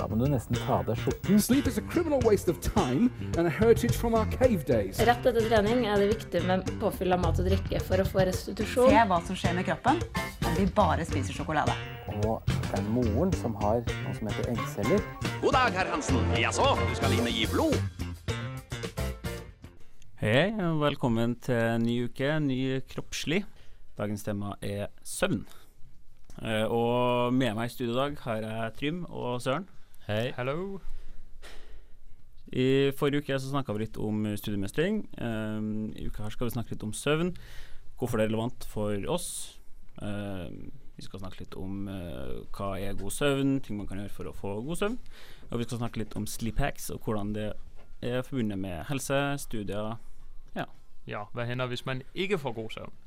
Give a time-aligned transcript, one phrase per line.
[0.00, 1.40] Da må du nesten ta av deg skjorten.
[1.44, 4.96] Sleep is a criminal waste of time and a heritage from our cave days.
[5.04, 8.22] Rett etter trening er det viktig med påfyll av mat og drikke for å få
[8.24, 8.88] restitusjon.
[8.88, 9.98] Se hva som skjer med kroppen
[10.48, 11.74] om vi bare spiser sjokolade.
[12.24, 15.04] Og det er moren som har noe som heter eggceller.
[15.42, 16.32] God dag, herr Hansen.
[16.40, 17.76] Jaså, du skal inn og gi blod?
[20.22, 22.56] Hei, og velkommen til ny uke, ny
[22.88, 23.42] kroppslig.
[24.00, 25.44] Dagens tema er søvn.
[26.40, 29.68] Eh, og med meg i studio i dag har jeg Trym og Søren.
[30.10, 30.32] Hei.
[30.34, 30.80] Hello.
[32.50, 35.04] I forrige uke så snakka vi litt om studiemestring.
[35.22, 37.30] Um, I uka her skal vi snakke litt om søvn.
[38.00, 39.28] Hvorfor det er relevant for oss.
[40.02, 44.16] Um, vi skal snakke litt om uh, hva er god søvn, ting man kan gjøre
[44.16, 44.98] for å få god søvn.
[45.52, 47.46] Og vi skal snakke litt om sleep hacks og hvordan det
[48.02, 49.94] er forbundet med helse, studier.
[50.58, 50.66] Ja.
[51.06, 52.98] Ja, hva hender hvis man ikke får god søvn?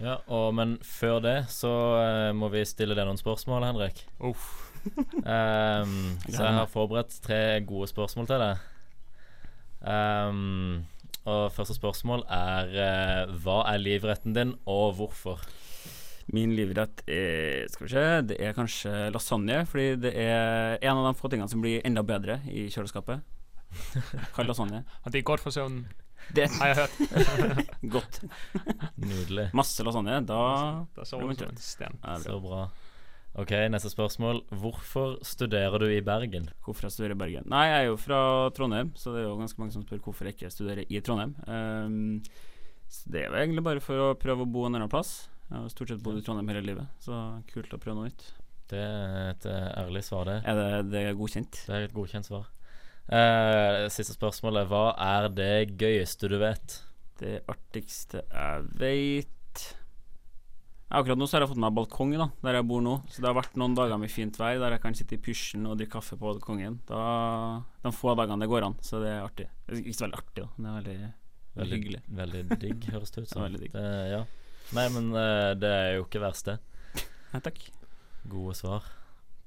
[0.00, 4.06] Ja, og, Men før det så uh, må vi stille deg noen spørsmål, Henrik.
[4.16, 4.69] Uff.
[4.86, 8.66] Um, så jeg har forberedt tre gode spørsmål til deg.
[9.80, 10.86] Um,
[11.28, 15.42] og første spørsmål er uh, hva er livretten din, og hvorfor?
[16.30, 21.08] Min livrett er Skal vi se Det er kanskje lasagne, fordi det er en av
[21.08, 23.24] de få tingene som blir enda bedre i kjøleskapet.
[24.36, 24.84] Kald lasagne.
[25.04, 25.88] At det er godt for søvnen.
[26.36, 27.70] Det har jeg hørt.
[27.94, 28.20] Godt.
[29.00, 29.48] Nydelig.
[29.56, 30.20] Masse lasagne.
[30.28, 30.40] Da
[30.94, 31.98] Da sover du som en sten.
[32.22, 32.68] Så bra.
[33.38, 34.40] Ok, neste spørsmål.
[34.58, 36.48] Hvorfor studerer du i Bergen?
[36.64, 37.44] Hvorfor jeg studerer i Bergen?
[37.46, 38.18] Nei, jeg er jo fra
[38.56, 41.36] Trondheim, så det er jo ganske mange som spør hvorfor jeg ikke studerer i Trondheim.
[41.46, 42.18] Um,
[42.90, 45.28] så det er jo egentlig bare for å prøve å bo en annen plass.
[45.46, 47.20] Jeg har stort sett bodd i Trondheim hele livet, så
[47.52, 48.26] kult å prøve noe nytt.
[48.70, 50.38] Det er et eh, ærlig svar, det.
[50.50, 51.64] Er det, det er godkjent?
[51.68, 52.50] Det er et godkjent svar.
[53.10, 56.80] Uh, siste spørsmål er hva er det gøyeste du vet?
[57.22, 59.36] Det artigste jeg vet
[60.90, 62.96] Akkurat nå så har jeg fått meg balkong da der jeg bor nå.
[63.12, 65.68] Så det har vært noen dager med fint vær der jeg kan sitte i pysjen
[65.70, 66.80] og drikke kaffe på balkongen.
[66.88, 69.46] Da, de få dagene det går an, så det er artig.
[69.68, 71.12] Det er ikke så veldig artig, da, men det er veldig,
[71.60, 72.02] veldig hyggelig.
[72.22, 73.44] Veldig digg, høres det ut som.
[73.46, 73.72] Veldig digg.
[73.78, 74.22] Det, ja.
[74.80, 76.58] Nei, men eh, det er jo ikke verst, det.
[77.30, 77.62] Nei, takk.
[78.30, 78.90] Gode svar.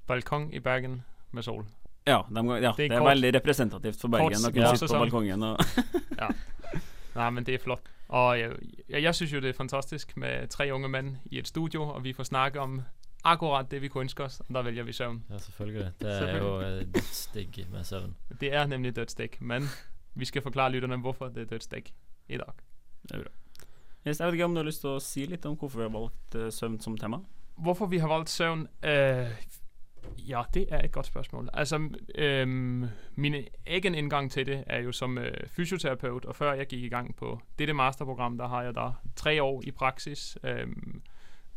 [0.07, 1.01] Balkong i Bergen
[1.35, 1.66] med sol.
[2.07, 5.03] Ja, de, ja det, Det er kort- veldig representativt for Bergen å kunne sitte på
[5.06, 5.59] balkongen og
[7.13, 7.85] Nei, men det er flott.
[8.13, 8.51] Og jeg,
[8.90, 12.03] jeg, jeg syns jo det er fantastisk med tre unge menn i et studio, og
[12.03, 12.81] vi får snakke om
[13.24, 15.24] akkurat det vi kunne ønske oss, og da velger vi søvn.
[15.29, 15.91] Ja, selvfølgelig.
[16.01, 18.16] Det er jo eh, dødsdigg med søvn.
[18.41, 19.69] Det er nemlig dødsdigg, men
[20.13, 21.94] vi skal forklare lytterne hvorfor det er dødsdigg
[22.29, 22.53] i dag.
[23.03, 23.31] Det er bra.
[24.07, 25.88] Yes, jeg vet ikke om du har lyst til å si litt om hvorfor vi
[25.88, 27.23] har valgt eh, søvn som tema?
[27.56, 28.68] Hvorfor vi har valgt søvn?
[28.84, 29.31] Øh,
[30.18, 31.50] ja, det er et godt spørsmål.
[31.53, 33.36] Altså, øhm, min
[33.68, 37.16] egen indgang til det er jo som øh, fysioterapeut, og før jeg gikk i gang
[37.16, 40.38] på dette masterprogram, der har jeg da tre år i praksis.
[40.44, 41.02] Øhm,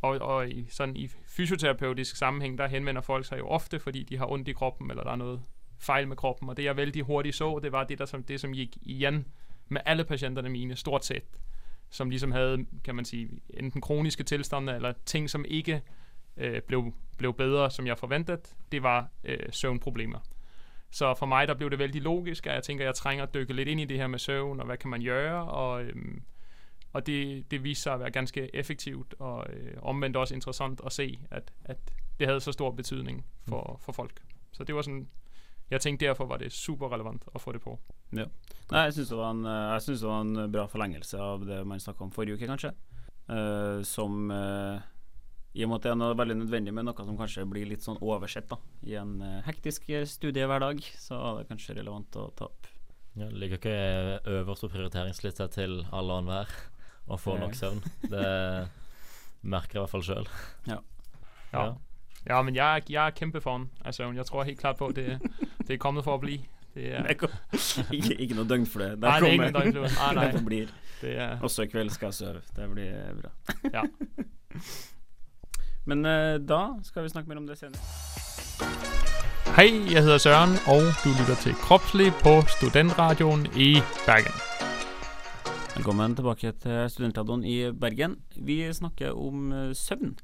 [0.02, 4.16] og, og i, sådan i fysioterapeutisk sammenhæng, der henvender folk seg jo ofte, fordi de
[4.18, 5.40] har ondt i kroppen, eller der er noe
[5.78, 6.48] fejl med kroppen.
[6.48, 9.26] Og det jeg veldig hurtigt så, det var det, der, som, det som gikk igjen
[9.68, 11.40] med alle patienterne mine, stort sett.
[11.90, 15.82] Som ligesom hadde, kan man sige, enten kroniske tilstande, eller ting, som ikke
[16.36, 20.18] øh, blev, blev bedre, som jeg forventet, det var øh, søvnproblemer.
[20.90, 23.52] Så for meg der blev det veldig logisk, at jeg tænker, jeg trænger at dykke
[23.52, 26.22] lidt ind i det her med søvn, og hvad kan man gøre, og, øhm,
[26.92, 30.92] og det, det viste sig at være ganske effektivt, og øh, omvendt også interessant at
[30.92, 31.78] se, at, at
[32.18, 34.20] det havde så stor betydning for, for folk.
[34.52, 35.08] Så det var sådan,
[35.70, 37.78] jeg tænkte derfor var det super relevant at få det på.
[38.70, 41.66] Nei, jeg syns det, var en, jeg synes det var en bra forlengelse av det
[41.66, 42.72] man snakka om forrige uke, kanskje.
[43.28, 44.80] Uh, som eh,
[45.56, 47.84] I og med at det er noe veldig nødvendig med noe som kanskje blir litt
[47.84, 52.26] sånn oversett da i en eh, hektisk eh, studiehverdag, så er det kanskje relevant å
[52.36, 52.68] ta opp.
[53.16, 53.76] Ja, det ligger ikke
[54.28, 56.52] øverst på prioriteringslista til alle og enhver
[57.08, 57.80] å få nok søvn.
[58.02, 58.26] Det
[59.46, 60.28] merker jeg i hvert fall sjøl.
[60.68, 60.80] Ja.
[61.54, 61.64] Ja.
[62.26, 64.18] Ja, men jeg, jeg er kjempefan av søvn.
[64.18, 65.16] Jeg tror helt klart på, at det,
[65.62, 66.40] det er kommet for å bli.
[66.76, 67.08] Det er,
[67.96, 68.90] ikke, ikke noe døgnflue.
[68.98, 69.94] Det nei, det er ingen kommer- noe døgnflue.
[69.96, 70.66] Nej, nej.
[70.66, 72.44] det det er, Også i kveld skal jeg sove.
[72.56, 73.32] Det blir bra.
[73.72, 73.86] Ja.
[75.86, 77.78] Men uh, da skal vi snakke mer om det senere.
[79.54, 84.34] Hei, jeg heter Søren, og du lytter til Kroppslig på Studentradioen i Bergen.
[85.76, 88.18] Velkommen tilbake til Studentradioen i Bergen.
[88.34, 90.16] Vi snakker om eh, søvn.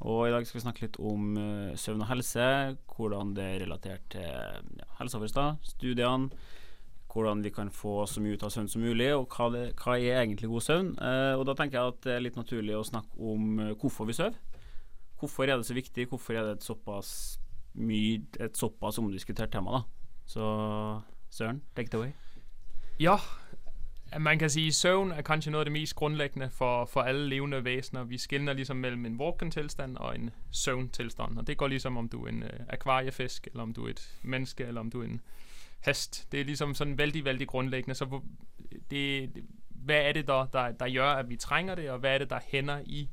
[0.00, 2.46] Og i dag skal vi snakke litt om eh, søvn og helse,
[2.94, 6.30] hvordan det er relatert til ja, helseoverstad, studiene,
[7.12, 9.98] hvordan vi kan få så mye ut av søvn som mulig, og hva, det, hva
[9.98, 10.94] er egentlig god søvn.
[11.02, 14.16] Uh, og da tenker jeg at det er litt naturlig å snakke om hvorfor vi
[14.16, 14.38] sover.
[15.20, 17.40] Hvorfor er det så viktig, hvorfor er det et såpass
[17.74, 19.84] mye, et såpass omdiskutert tema, da.
[20.26, 20.42] Så
[21.30, 22.10] Søren, take it away.
[23.00, 23.16] Ja,
[24.18, 27.64] Man kan at søvn er kanskje noe av det mest grunnleggende for, for alle levende
[27.64, 28.04] væsener.
[28.04, 31.38] Vi skiller ligesom mellem en vågen-tilstand og en søvn-tilstand.
[31.38, 34.18] Og det går ligesom, om du er en uh, akvariefisk, eller om du er et
[34.22, 35.20] menneske, eller om du er en
[35.80, 36.28] hest.
[36.32, 37.94] Det er liksom sådan vældig, vældig grundlæggende.
[37.94, 38.20] Så
[38.90, 42.14] det, det, hvad er det, der, der, der gjør, at vi trænger det, og hvad
[42.14, 43.08] er det, der hænder i,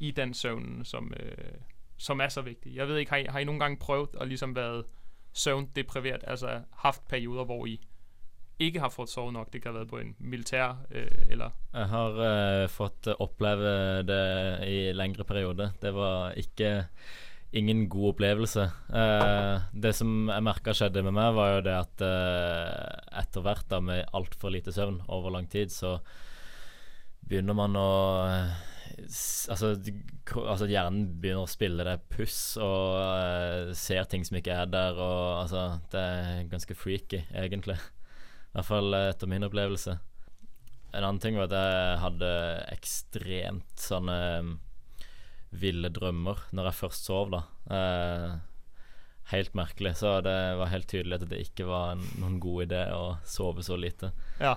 [0.00, 1.54] i den søvnen, som, øh,
[1.96, 2.76] som er så vigtig?
[2.76, 4.84] Jeg ved ikke, har I, har I nogle gange prøvet at ligesom været
[5.32, 7.80] søvndepriveret, altså haft perioder, hvor I
[8.58, 9.52] ikke har fået sovet nok?
[9.52, 12.08] Det kan have været på en militær, øh, eller Jeg har
[12.62, 15.72] øh, fått oppleve det i lengre periode.
[15.82, 16.86] Det var ikke
[17.52, 18.62] ingen god opplevelse.
[18.94, 23.80] Eh, det som jeg merka skjedde med meg, var jo det at eh, etter da
[23.80, 25.98] med altfor lite søvn over lang tid, så
[27.28, 27.88] begynner man å
[28.28, 29.74] s- Altså,
[30.40, 34.96] altså hjernen begynner å spille det puss og uh, ser ting som ikke er der,
[34.96, 37.76] og altså Det er ganske freaky, egentlig.
[37.76, 39.98] I hvert fall eh, etter min opplevelse.
[40.96, 42.30] En annen ting var at jeg hadde
[42.72, 44.54] ekstremt sånne um,
[45.60, 47.42] ville drømmer når jeg først sov, da.
[47.76, 48.30] Eh,
[49.32, 49.96] helt merkelig.
[50.00, 53.64] Så det var helt tydelig at det ikke var en, noen god idé å sove
[53.66, 54.12] så lite.
[54.40, 54.56] Ja.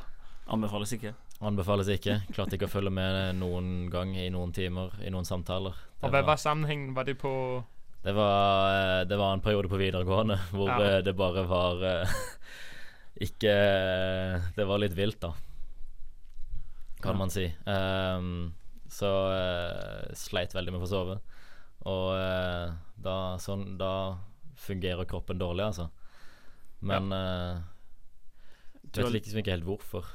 [0.49, 1.13] Anbefales ikke.
[1.39, 2.17] Anbefales ikke.
[2.35, 5.77] Klarte ikke å følge med noen gang i noen timer i noen samtaler.
[5.99, 6.93] Det Og Hva var sammenhengen?
[6.97, 7.31] Var det på...
[8.03, 10.97] det var, eh, det var en periode på videregående hvor Ja.
[10.97, 12.17] eh, det bare var eh,
[13.27, 13.53] Ikke
[14.55, 15.33] Det var litt vilt, da.
[17.01, 17.17] Kan Ja.
[17.17, 17.45] man si.
[17.65, 18.53] Um,
[18.89, 21.19] så uh, sleit veldig med å få sove.
[21.87, 24.17] Og uh, da, sånn, da
[24.59, 25.89] fungerer kroppen dårlig, altså.
[26.81, 27.19] Men ja.
[27.19, 30.07] uh, vet liksom ikke helt hvorfor.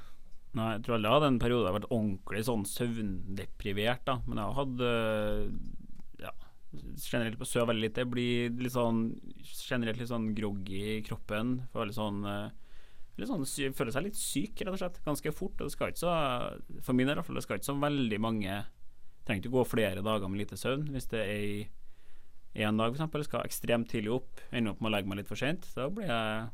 [0.54, 4.18] Nei, jeg tror aldri jeg hadde en periode jeg har vært ordentlig sånn søvndeprivert, da.
[4.28, 5.40] Men jeg hatt øh,
[6.22, 6.34] ja,
[7.02, 8.04] generelt på søv veldig lite.
[8.10, 9.00] Blir litt sånn
[9.42, 11.56] generelt litt sånn groggy i kroppen.
[11.72, 12.44] Får veldig sånn øh,
[13.14, 13.44] Litt sånn
[13.78, 15.02] Føler seg litt syk, rett og slett.
[15.04, 15.58] Ganske fort.
[15.58, 16.14] Og det skal ikke så
[16.82, 18.64] For min del iallfall, det skal ikke så veldig mange
[19.24, 20.90] Trenger ikke gå flere dager med lite søvn.
[20.92, 25.10] Hvis det er én dag, f.eks., skal ekstremt tidlig opp, ender opp med å legge
[25.10, 26.50] meg litt for sent, da blir jeg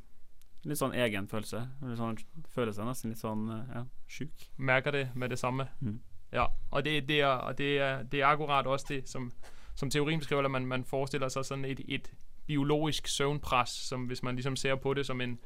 [0.65, 1.63] litt sånn egen følelse.
[1.83, 2.19] Litt sånn,
[2.55, 4.49] føler seg nesten litt sånn øh, ja, sjuk.
[4.57, 5.69] Merker det med det samme.
[5.81, 6.01] Mm.
[6.33, 9.31] Ja, og det, det, er, og det, er, det er akkurat også det, som,
[9.75, 12.11] som teorien beskriver, at man, man forestiller seg sånn et, et
[12.47, 15.39] biologisk søvnpress, som hvis man liksom ser på det som en,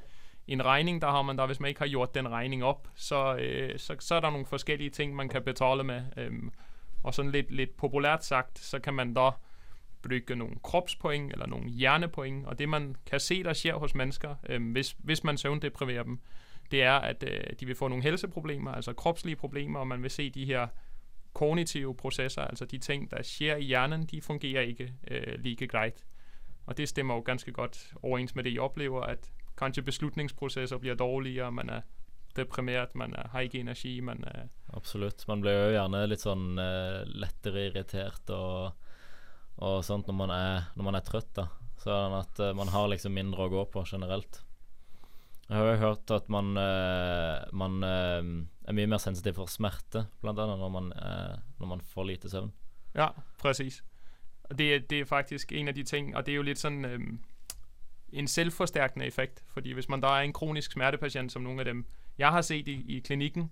[0.49, 3.37] en regning, der har man der, hvis man ikke har gjort den regning opp, så,
[3.37, 6.03] øh, så, så er der noen forskellige ting, man kan betale med.
[6.17, 6.53] Øhm,
[7.05, 9.35] og sånn litt, litt populært sagt, så kan man da
[10.09, 14.35] bygge nogle kroppspoeng eller nogle hjernepoeng, og det man kan se, der sker hos mennesker,
[14.49, 16.21] øh, hvis, hvis man søvndepriverer dem,
[16.71, 20.11] det er, at øh, de vil få nogle helseproblemer, altså kropslige problemer, og man vil
[20.11, 20.67] se de her
[21.33, 26.05] kognitive processer, altså de ting, der sker i hjernen, de fungerer ikke øh, like greit.
[26.67, 30.95] Og det stemmer jo ganske godt overens med det, I oplever, at kanskje beslutningsprosesser blir
[30.95, 31.81] dårligere, man er
[32.37, 35.29] deprimert, man er, har ikke energi, man er Absolutt.
[35.29, 38.73] Man blir jo gjerne litt sånn uh, lettere irritert og,
[39.59, 41.49] og sånt når man er, når man er trøtt, da.
[41.85, 44.41] Sånn at uh, man har liksom mindre å gå på generelt.
[45.49, 48.23] Jeg har jo hørt at man, uh, man uh,
[48.65, 50.89] er mye mer sensitiv for smerte, blant annet når man,
[51.61, 52.53] når man får lite søvn.
[52.97, 53.11] Ja,
[53.43, 53.83] præcis.
[54.49, 56.81] Det, er- det er faktisk en av de ting, og det er jo litt sånn
[56.85, 57.19] um,
[58.15, 61.85] en selvforsterkende effekt, fordi hvis man da er en kronisk smertepasient, som noen av dem,
[62.19, 63.49] jeg har sett i, i klinikken,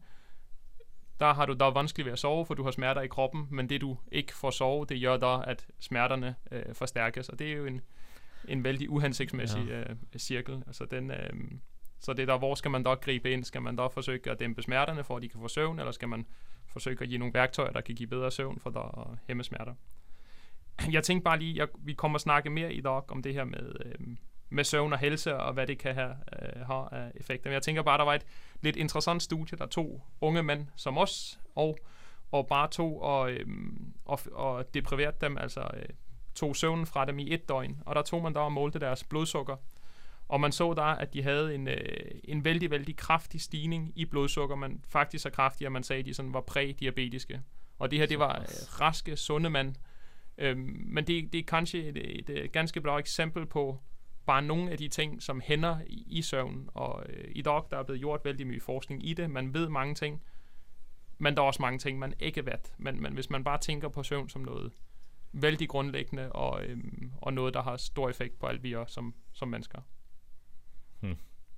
[1.20, 3.46] der har du der er vanskeligt ved at sove, for du har smerter i kroppen,
[3.50, 7.52] men det du ikke får sove, det gjør da, at smerterne øh, forstærkes, og det
[7.52, 7.80] er jo en,
[8.48, 9.80] en veldig uhensigtsmæssig Ja.
[9.80, 10.62] øh, cirkel.
[10.66, 11.30] Altså den, øh,
[12.00, 13.44] så det er der, hvor skal man da gribe ind?
[13.44, 16.08] Skal man da forsøge at dæmpe smerterne, for at de kan få søvn, eller skal
[16.08, 16.26] man
[16.66, 19.74] forsøge at give nogle værktøjer, der kan give bedre søvn, for der at hæmme smerter?
[20.92, 23.44] Jeg tænkte bare lige, jeg, vi kommer at snakke mere i dag om det her
[23.44, 24.16] med, øh,
[24.52, 27.50] med søvn og helse, og hvad det kan have, øh, har af effekter.
[27.50, 28.26] Men jeg tænker bare, der var et
[28.60, 31.78] lidt interessant studie, der to unge mænd som os, og,
[32.32, 33.46] og bare tog og, øh,
[34.04, 35.88] og, og depriverede dem, altså øh,
[36.34, 37.82] tog søvnen fra dem i et døgn.
[37.86, 39.56] Og der tog man der og målte deres blodsukker.
[40.28, 44.04] Og man så der, at de havde en, øh, en vældig, vældig kraftig stigning i
[44.04, 44.56] blodsukker.
[44.56, 47.40] Man faktisk så kraftig, at man sagde, at de sådan var prædiabetiske.
[47.78, 49.74] Og det her, det var øh, raske, sunde mænd.
[50.38, 53.78] Øhm, men det, det er kanskje et, et, et ganske bra eksempel på
[54.26, 56.68] bare nogle af de ting, som hænder i, i søvn.
[56.74, 59.30] Og øh, i dag, der er blevet gjort vældig mye forskning i det.
[59.30, 60.22] Man ved mange ting,
[61.18, 62.52] men der er også mange ting, man ikke ved.
[62.78, 64.72] Men, men hvis man bare tænker på søvn som noget
[65.32, 69.14] vældig grundlæggende, og, øhm, og noget, der har stor effekt på alt vi gør som,
[69.32, 69.80] som mennesker.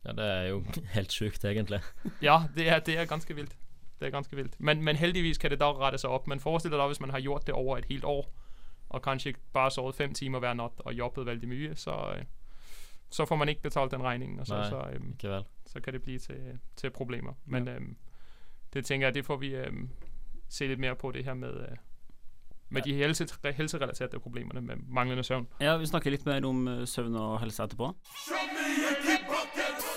[0.05, 1.81] Ja, det er jo helt sygt, egentlig.
[2.23, 3.57] Ja, det er, det er ganske vildt.
[4.01, 4.61] Det er ganske vildt.
[4.61, 6.27] Men, men heldigvis kan det dog rette sig op.
[6.27, 8.35] Man forestiller dig, hvis man har gjort det over et helt år,
[8.89, 12.25] og kanskje bare sovet fem timer hver nat og jobbet vældig mye, så, øh,
[13.15, 14.69] så får man ikke betalt den regningen, og så, Nej.
[14.71, 15.45] så, øhm, Ikke vel?
[15.67, 17.33] så kan det blive til, til problemer.
[17.45, 17.97] Men, øhm,
[18.73, 19.91] det tænker jeg, det får vi øhm,
[20.49, 21.77] se lidt mere på, det her med, øh,
[22.69, 25.47] med de helse, helserelaterte problemerne med manglende søvn.
[25.61, 27.93] Ja, vi snakker litt mer om eh, søvn og helse etterpå.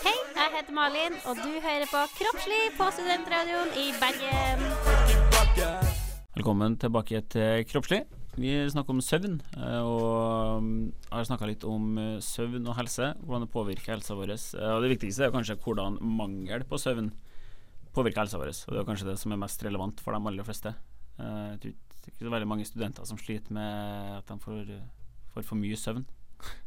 [0.06, 4.60] Hei, jeg heter Malin, og du hører på Kroppslig på Studentradioen i Bergen.
[6.36, 8.02] Velkommen tilbake til Kroppslig.
[8.38, 13.16] Vi snakker om søvn, eh, og mm, har snakka litt om eh, søvn og helse.
[13.24, 14.36] Hvordan det påvirker helsa vår.
[14.36, 17.10] Eh, Og det viktigste er kanskje hvordan mangel på søvn
[17.98, 18.54] påvirker helsa vår.
[18.54, 20.76] Og det er kanskje det som er mest relevant for de aller fleste.
[21.18, 24.38] Jeg tror ikke det er ikke så veldig mange studenter som sliter med at de
[24.40, 24.70] får,
[25.34, 26.06] får for mye søvn.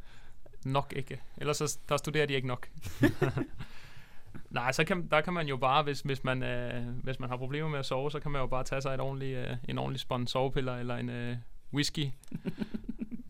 [0.74, 1.20] Nok ikke.
[1.38, 1.70] Ellers så,
[2.02, 2.66] studerer de ikke nok.
[4.50, 7.36] Nej, så kan, der kan man jo bare, hvis, hvis, man, øh, hvis man har
[7.36, 9.78] problemer med at sove, så kan man jo bare tage sig et ordentlig, øh, en
[9.78, 11.36] ordentlig spånd sovepiller eller en øh,
[11.74, 12.10] whisky,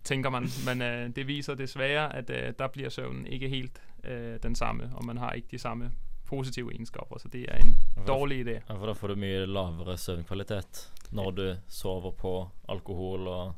[0.04, 0.48] tænker man.
[0.66, 4.90] Men øh, det viser desværre, at øh, der bliver søvnen ikke helt øh, den samme,
[4.94, 5.92] og man har ikke de samme
[6.26, 8.56] positive egenskaper, så det er en dårlig idé.
[8.68, 13.54] Ja, for da får du mye lavere søvnkvalitet når du sover på alkohol og,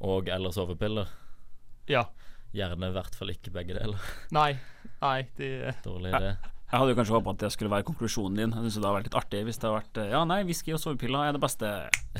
[0.00, 1.06] og eller sovepiller.
[1.88, 2.02] Ja.
[2.52, 4.02] Gjerne i hvert fall ikke begge deler.
[4.34, 4.56] Nei.
[5.00, 6.34] nei, det Dårlig idé.
[6.72, 8.50] Jeg hadde jo kanskje håpa at det skulle være konklusjonen din.
[8.52, 10.74] Jeg synes det hadde vært litt artig hvis det hadde vært eh, Ja, nei, whisky
[10.76, 11.70] og sovepiller er det beste.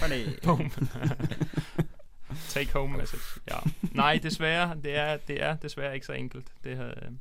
[0.00, 0.22] Ferdig.
[2.54, 3.40] Take home message.
[3.50, 3.58] Ja.
[3.92, 4.76] Nei, dessverre.
[4.82, 6.52] det er, det er dessverre ikke så enkelt.
[6.64, 7.12] Det her, øh,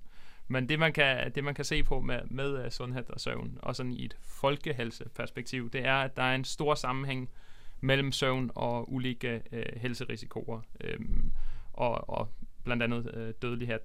[0.48, 3.76] men det man, kan, det man kan se på med, med uh, og søvn, og
[3.76, 7.30] sådan i et folkehelseperspektiv, det er, at der er en stor sammenhæng
[7.82, 11.32] mellem søvn og ulike uh, helserisikoer, øhm,
[11.74, 12.30] og, og
[12.64, 13.80] blandt andet uh, dødelighed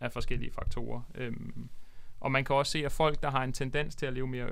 [0.00, 1.02] af forskellige faktorer.
[1.14, 1.68] Øhm,
[2.20, 4.50] og man kan også se, at folk, der har en tendens til at leve mere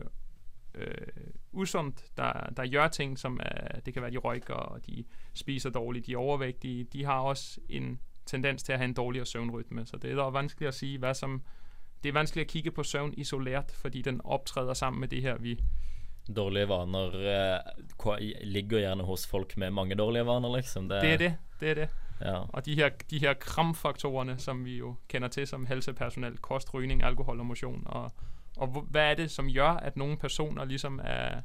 [0.75, 1.07] øh,
[1.53, 5.71] usundt, der, der gør ting, som er, det kan være, de røyker, og de spiser
[5.71, 9.87] dårligt, de er overvægtige, de har også en tendens til at have en dårligere søvnrytme.
[9.87, 11.43] Så det er da vanskeligt at sige, hvad som...
[12.03, 15.39] Det er vanskeligt at kigge på søvn isoleret, fordi den optræder sammen med det her,
[15.39, 15.61] vi...
[16.37, 17.07] Dårlige vaner
[18.11, 20.89] øh, ligger gjerne hos folk med mange dårlige vaner, liksom.
[20.89, 21.89] Det er det, det er det.
[22.21, 22.35] Ja.
[22.49, 27.03] Og de her, de her kramfaktorerne, som vi jo kender til som helsepersonel, kost, rygning,
[27.03, 28.13] alkohol og motion, og,
[28.57, 31.41] og hvad er det, som gjør, at nogle personer ligesom er,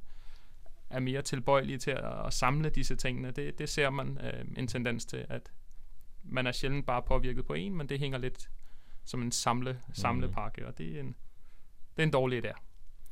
[0.89, 3.31] er mere tilbøjelige til at, at samle disse tingene?
[3.31, 5.51] Det, det ser man øh, en tendens til, at
[6.23, 8.49] man er sjældent bare påvirket på en, men det hænger lidt
[9.05, 11.15] som en samle, samlepakke, og det er en,
[11.95, 12.51] det er en dårlig idé.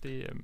[0.04, 0.36] Det, øh,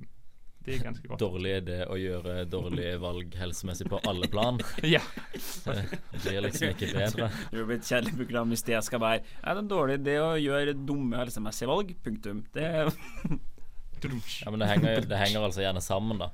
[0.68, 1.22] det er ganske godt.
[1.22, 4.60] Dårlig idé å gjøre dårlige valg helsemessig på alle plan.
[4.94, 5.02] Ja.
[5.32, 7.28] Det blir liksom ikke bedre.
[7.52, 10.30] Det blir et kjedelig program hvis det skal være Er det en dårlig idé å
[10.40, 11.94] gjøre dumme helsemessige valg?
[12.04, 12.44] Punktum.
[12.54, 12.92] Det er
[13.98, 16.28] Ja, men det henger, det henger altså gjerne sammen, da.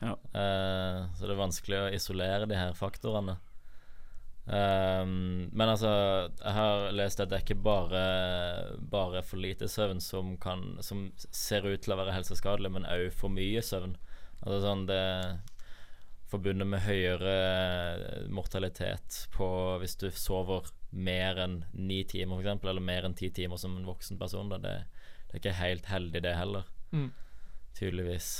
[0.00, 0.16] Ja.
[0.34, 3.36] Uh, så det er vanskelig å isolere de her faktorene.
[4.46, 5.90] Ehm, men altså,
[6.42, 8.04] jeg har lest at det er ikke bare,
[8.90, 13.08] bare for lite søvn som, kan, som ser ut til å være helseskadelig, men òg
[13.16, 13.96] for mye søvn.
[14.42, 15.02] Altså sånn det
[16.34, 17.34] Forbundet med høyere
[18.32, 19.46] mortalitet på
[19.78, 23.86] hvis du sover mer enn ni timer, f.eks., eller mer enn ti timer som en
[23.86, 24.48] voksen person.
[24.50, 24.58] Da.
[24.58, 24.72] Det,
[25.28, 26.66] det er ikke helt heldig, det heller.
[26.90, 27.12] Mm.
[27.78, 28.32] Tydeligvis.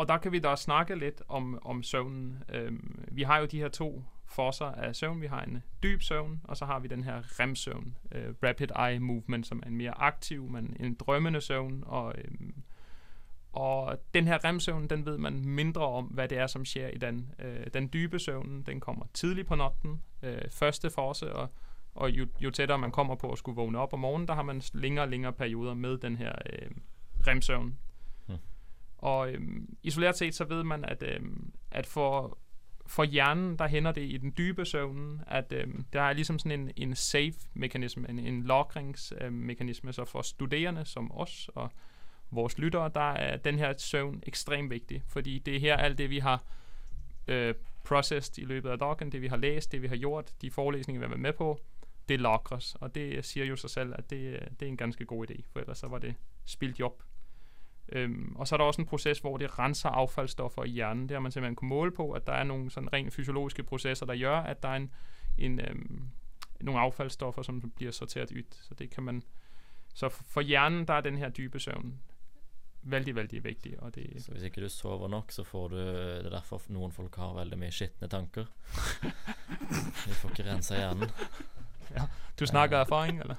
[0.00, 2.40] Og da kan vi da snakke litt om, om søvnen.
[2.48, 3.90] Um, vi har jo de her to
[4.30, 5.20] forser af søvn.
[5.20, 8.98] Vi har en dyb søvn, og så har vi den her REM-søvn, øh, Rapid Eye
[8.98, 11.84] Movement, som er en mere aktiv, men en drømmende søvn.
[11.86, 12.30] Og, øh,
[13.52, 16.98] og den her REM-søvn, den ved man mindre om, hvad det er, som sker i
[16.98, 17.32] den.
[17.38, 21.48] Øh, den dybe søvn, den kommer tidligt på natten, øh, første fase, og,
[21.94, 24.42] og jo, jo tættere man kommer på at skulle vågne op om morgenen, der har
[24.42, 26.70] man længere og længere perioder med den her øh,
[27.26, 27.78] REM-søvn.
[29.00, 32.38] Og øhm, isoleret set, så ved man, at, øhm, at for,
[32.90, 36.60] for hjernen, der hænder det i den dybe søvn, at øh, der er ligesom sådan
[36.60, 41.70] en, en safe-mekanisme, en, en logringsmekanisme, så for studerende som os og
[42.30, 46.10] vores lyttere, der er den her søvn ekstremt vigtig, fordi det er her alt det,
[46.10, 46.44] vi har
[47.28, 47.54] øh,
[47.84, 51.00] processed i løbet af dagen, det vi har læst, det vi har gjort, de forelæsninger,
[51.00, 51.60] vi har været med på,
[52.08, 55.30] det lagres, og det siger jo sig selv, at det, det er en ganske god
[55.30, 57.02] idé, for ellers så var det spildt job.
[57.92, 61.08] Øhm, og så er der også en proces, hvor det renser affaldsstoffer i hjernen.
[61.08, 64.06] Det har man simpelthen kunne måle på, at der er nogle sådan rent fysiologiske processer,
[64.06, 64.90] der gør, at der er en,
[65.38, 66.08] en, øhm,
[66.60, 68.42] nogle affaldsstoffer, som bliver sorteret ud.
[68.62, 69.22] Så det kan man...
[69.94, 71.94] Så for hjernen, der er den her dybe søvn
[72.82, 73.82] veldig, veldig vigtig.
[73.82, 76.92] Og det, Så hvis ikke du sover nok, så får du Det er derfor noen
[76.92, 78.44] folk har veldig mye skitne tanker.
[80.06, 81.10] De får ikke rensa hjernen.
[81.90, 82.06] Ja,
[82.40, 83.34] du snakker erfaring, eller?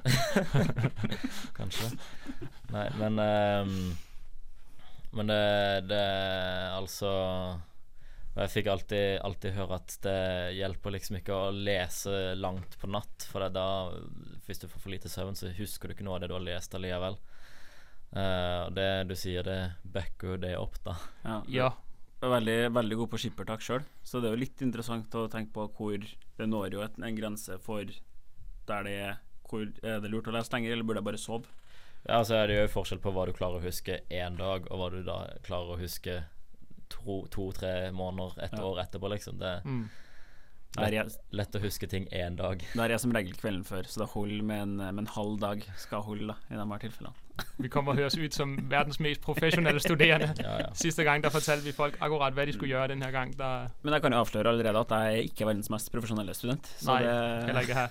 [1.60, 1.88] Kanskje.
[2.72, 3.98] Nei, men ehm,
[5.18, 5.44] Men det,
[5.92, 6.06] det
[6.72, 7.12] altså
[8.32, 10.20] og Jeg fikk alltid, alltid høre at det
[10.56, 14.80] hjelper liksom ikke å lese langt på natt, for det er da Hvis du får
[14.80, 17.18] for lite søvn, så husker du ikke noe av det du har lest allikevel.
[18.12, 20.96] Eh, og det du sier, det backer jo det opp, da.
[21.24, 21.38] Ja.
[21.52, 21.70] Ja.
[22.22, 25.26] Jeg er veldig, veldig god på skippertak sjøl, så det er jo litt interessant å
[25.32, 26.04] tenke på hvor
[26.38, 27.88] det når jo en grense for
[28.70, 29.16] der det er
[29.52, 31.50] hvor Er det lurt å lese lenger, eller burde jeg bare sove?
[32.10, 34.80] Ja, så er det jo forskjell på hva du klarer å huske én dag, og
[34.82, 36.24] hva du da klarer å huske
[36.90, 38.64] to-tre måneder, et Ja.
[38.64, 39.38] år etterpå, liksom.
[39.40, 39.90] Det er Mm.
[40.78, 42.60] Lett, lett å huske ting én dag.
[42.74, 45.40] Det er jeg som regel kvelden før, så det holder med en, med en halv
[45.40, 45.66] dag.
[45.78, 47.14] Skal holde, da, i de her tilfellene.
[47.62, 50.34] Vi kommer og høres ut som verdens mest professionelle studerende.
[50.40, 50.70] Ja, ja.
[50.74, 53.34] Sidste gang der fortalte vi folk akkurat hva de skulle gjøre den her gang.
[53.40, 56.68] Der, Men jeg kan jo avsløre allerede at jeg er ikke verdens mest profesjonelle student.
[56.78, 57.88] Så Nei, det, heller ikke her.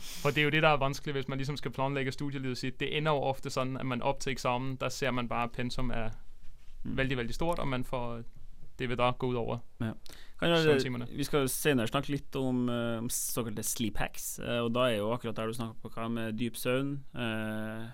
[0.00, 2.80] For det er jo det, der er vanskelig, hvis man ligesom skal planlægge studielivet sitt.
[2.80, 5.52] Det ender jo ofte sånn at man opp til eksamen, der ser man bare at
[5.56, 6.10] pensum er
[6.84, 8.22] veldig, veldig stort, og man får
[8.80, 11.06] det vil da gå ut over Kan jo- søvntimene.
[11.12, 14.96] vi skal senere snakke litt om, eh, om såkalte sleep hacks, eh, og da er
[14.96, 17.90] jo akkurat der du snakker på hva med dyp søvn, eh,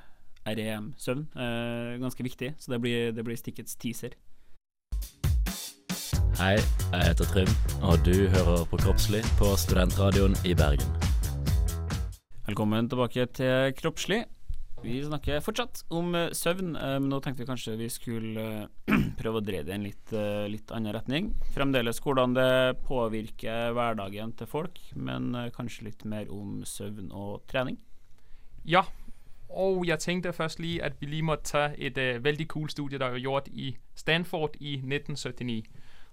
[0.47, 4.15] REM-søvn, eh, ganske viktig, så det blir, det blir stikkets teaser.
[6.37, 6.55] Hei,
[6.93, 7.51] jeg heter Trym,
[7.83, 10.87] og du hører på Kroppslig på Studentradioen i Bergen.
[12.47, 14.27] Velkommen tilbake til Kroppslig.
[14.85, 18.69] Vi snakker fortsatt om eh, søvn, eh, men nå tenkte vi kanskje vi skulle
[19.19, 20.15] prøve å dreie det i en litt,
[20.53, 21.33] litt annen retning.
[21.57, 27.81] Fremdeles hvordan det påvirker hverdagen til folk, men kanskje litt mer om søvn og trening.
[28.67, 28.85] Ja,
[29.49, 32.99] og jeg tenkte først lige, at vi lige måtte tage et øh, vældig cool studie,
[32.99, 35.65] der var gjort i Stanford i 1979.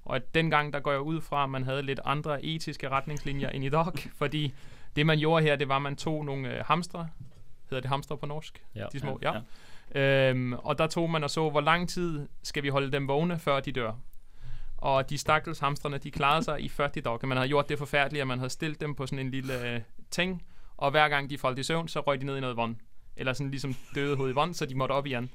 [0.05, 3.49] Og at dengang, der går jeg ud fra, at man havde lidt andre etiske retningslinjer
[3.49, 3.85] end i dag,
[4.21, 4.53] fordi
[4.95, 7.07] det man gjorde her, det var, at man tog nogle øh, hamstre,
[7.69, 8.63] hedder det hamstre på norsk?
[8.75, 8.85] Ja.
[8.91, 9.33] De små, ja.
[9.95, 13.39] Øhm, og der tog man og så, hvor lang tid skal vi holde dem vågne,
[13.39, 13.91] før de dør.
[14.77, 17.27] Og de stakkels hamstrene, de klarede sig i 40 dage.
[17.27, 19.81] Man havde gjort det forfærdeligt, at man havde stillet dem på sådan en lille øh,
[20.11, 20.43] ting,
[20.77, 22.75] og hver gang de faldt i søvn, så røg de ned i noget vand.
[23.17, 25.29] Eller sådan ligesom døde hoved i vand, så de måtte op igen.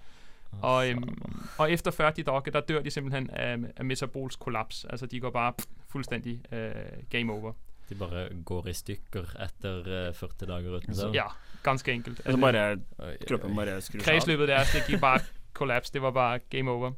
[0.62, 1.22] Og, øhm,
[1.58, 4.86] og efter 40 dage, der dør de simpelthen af, af metabolsk kollaps.
[4.90, 6.72] Altså de går bare pff, fuldstændig øh,
[7.10, 7.52] game over.
[7.88, 11.14] De bare går i stykker etter eh, 40 dager uten søvn.
[11.14, 11.24] Ja,
[11.62, 12.20] ganske enkelt.
[12.24, 14.04] Altså bare Oi, oi, kroppen bare skrur av.
[14.04, 15.20] Kredsløbet deres, det gik bare
[15.58, 15.90] kollaps.
[15.90, 16.92] Det var bare game over.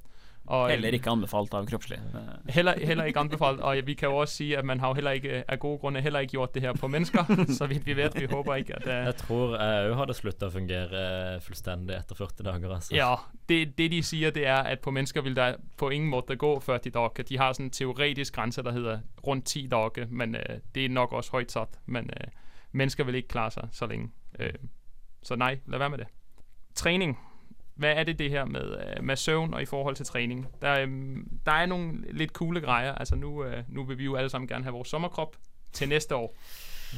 [0.50, 1.98] Og, Heller ikke anbefalt av kroppslig.
[2.18, 4.94] Eh, Heller, heller ikke anbefalt, og vi kan jo også si at man har jo
[4.98, 7.94] heller ikke, av gode grunner heller ikke gjort det her på mennesker, så vidt vi
[7.94, 8.86] vet, vi håper ikke, at...
[8.88, 11.04] Uh, Jeg tror jeg òg hadde slutta å fungere
[11.46, 12.96] fullstendig etter 40 dager, altså.
[12.96, 13.12] ja,
[13.48, 16.52] det, det de sier, det er, at på mennesker vil det på ingen måte gå
[16.60, 17.28] 40 dager.
[17.30, 20.88] De har sådan en teoretisk grænse, der hedder rundt 10 dager, men uh, det er
[20.88, 21.78] nok også høyt satt.
[21.86, 22.26] men uh,
[22.72, 24.10] mennesker vil ikke klare seg så lenge.
[24.40, 24.68] Uh,
[25.22, 26.06] så nei, la være med det.
[26.74, 27.18] Træning.
[27.80, 28.62] Hvad er det det her med,
[28.96, 30.46] øh, med søvn og i forhold til træning?
[30.62, 31.16] Der, øh,
[31.46, 32.94] der er nogle lidt coole grejer.
[32.94, 35.36] Altså nu, øh, nu vil vi jo alle sammen gerne have vores sommerkrop
[35.72, 36.36] til næste år.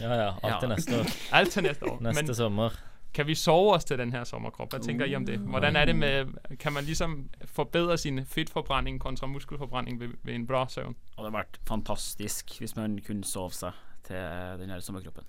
[0.01, 0.75] Ja ja, alt til Ja.
[0.75, 1.05] neste år.
[1.39, 1.99] Alt til næste år.
[2.01, 2.71] Neste Men sommer.
[3.15, 4.71] kan vi sove os til den her sommerkrop?
[4.71, 5.39] Hvad tænker I om det?
[5.39, 10.47] Hvordan er det med, kan man ligesom forbedre sin fedtforbrænding kontra muskelforbrænding ved, ved en
[10.47, 10.89] bra søvn?
[10.95, 13.73] Det hadde vært fantastisk hvis man kunne sove seg
[14.05, 14.17] til
[14.61, 15.25] den her sommerkroppen.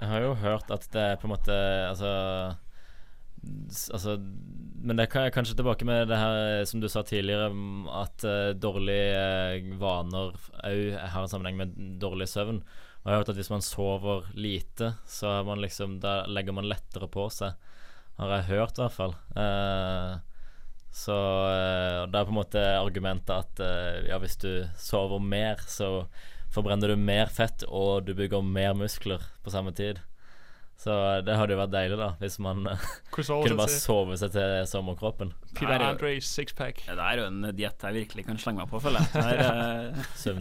[0.00, 1.52] Jeg har jo hørt at det er på en måte
[1.88, 2.52] Altså
[3.94, 4.16] Altså
[4.86, 7.48] Men det kan jeg kanskje tilbake med det her som du sa tidligere,
[7.96, 12.60] at uh, dårlige eh, vaner òg har en sammenheng med dårlig søvn.
[13.06, 15.98] Og jeg har hørt at hvis man sover lite, så man liksom
[16.30, 17.54] legger man lettere på seg.
[18.16, 19.12] Har jeg hørt, i hvert fall.
[19.36, 20.16] Uh,
[20.96, 25.60] så uh, det er på en måte argumentet at eh, ja, hvis du sover mer,
[25.68, 26.06] så
[26.54, 30.00] forbrenner du mer fett, og du bygger mer muskler på samme tid.
[30.76, 30.92] Så
[31.24, 32.82] det hadde jo vært deilig, da, hvis man eh,
[33.16, 35.32] Kunne bare sove seg til sommerkroppen.
[35.56, 36.82] Peter Andres sixpack.
[36.84, 39.12] Det er jo en diett jeg virkelig kan slenge meg på, føler jeg.
[39.14, 39.46] Det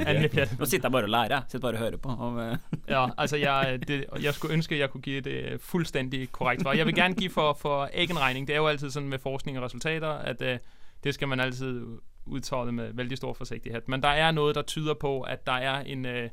[0.03, 1.47] er, eh, nå sitter jeg bare og lærer.
[1.47, 2.17] Sitter bare og hører på.
[2.27, 2.57] Om, eh,
[2.95, 6.75] Ja, altså jeg, det, jeg skulle ønske, jeg kunne give det fullstendig korrekt svar.
[6.75, 8.47] Jeg vil gerne give for, for egenregning.
[8.47, 10.59] Det er jo alltid sånn med forskning og resultater, at uh,
[11.03, 11.79] det skal man alltid
[12.25, 13.87] uttale med veldig stor forsiktighet.
[13.87, 16.29] Men der er noe der tyder på, at der er en, øh,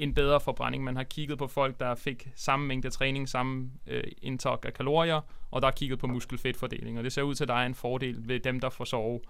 [0.00, 0.84] en bedre forbrænding.
[0.84, 5.20] Man har kigget på folk, der fik samme mængde træning, samme øh, indtag af kalorier,
[5.50, 7.04] og der er kigget på muskelfedtfordeling.
[7.04, 9.20] Det ser ud til, at der er en fordel ved dem, der får sove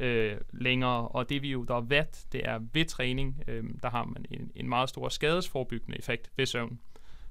[0.00, 1.08] øh, længere.
[1.08, 4.50] Og det vi jo der ved, det er ved træning, øh, der har man en,
[4.54, 6.80] en meget stor skadesforebyggende effekt ved søvn.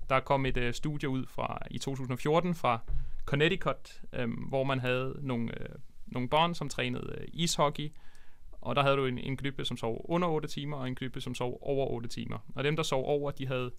[0.10, 2.80] Der kom et øh, studie ud fra i 2014 fra
[3.26, 5.76] Connecticut, øh, hvor man havde nogle, øh,
[6.06, 7.92] nogle børn, som trænede øh, ishockey,
[8.64, 11.22] og der havde du en, en gruppe, som sov under 8 timer, og en gruppe,
[11.22, 12.38] som sov over 8 timer.
[12.56, 13.72] Og dem, der sov over, de havde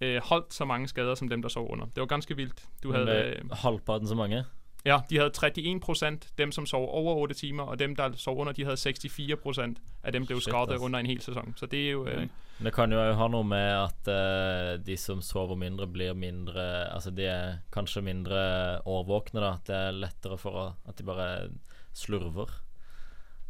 [0.00, 1.86] øh, holdt så mange skader, som dem, der sov under.
[1.86, 2.68] Det var ganske vildt.
[2.82, 3.24] Du Men havde...
[3.24, 4.44] Øh, er halvparten så mange.
[4.84, 5.80] Ja, de hadde
[6.20, 9.74] 31% dem som sov over 8 timer, og dem der sov under, de hadde 64%
[10.04, 10.82] av dem ble Shit, skadet ass.
[10.82, 11.54] under en hel sesong.
[11.56, 12.26] Så det er jo øh,
[12.64, 17.10] Det kan jo ha noe med at uh, de som sover mindre, blir mindre Altså
[17.10, 18.36] de er kanskje mindre
[18.84, 19.54] årvåkne, da.
[19.54, 21.48] At det er lettere for å, at de bare
[21.94, 22.52] slurver.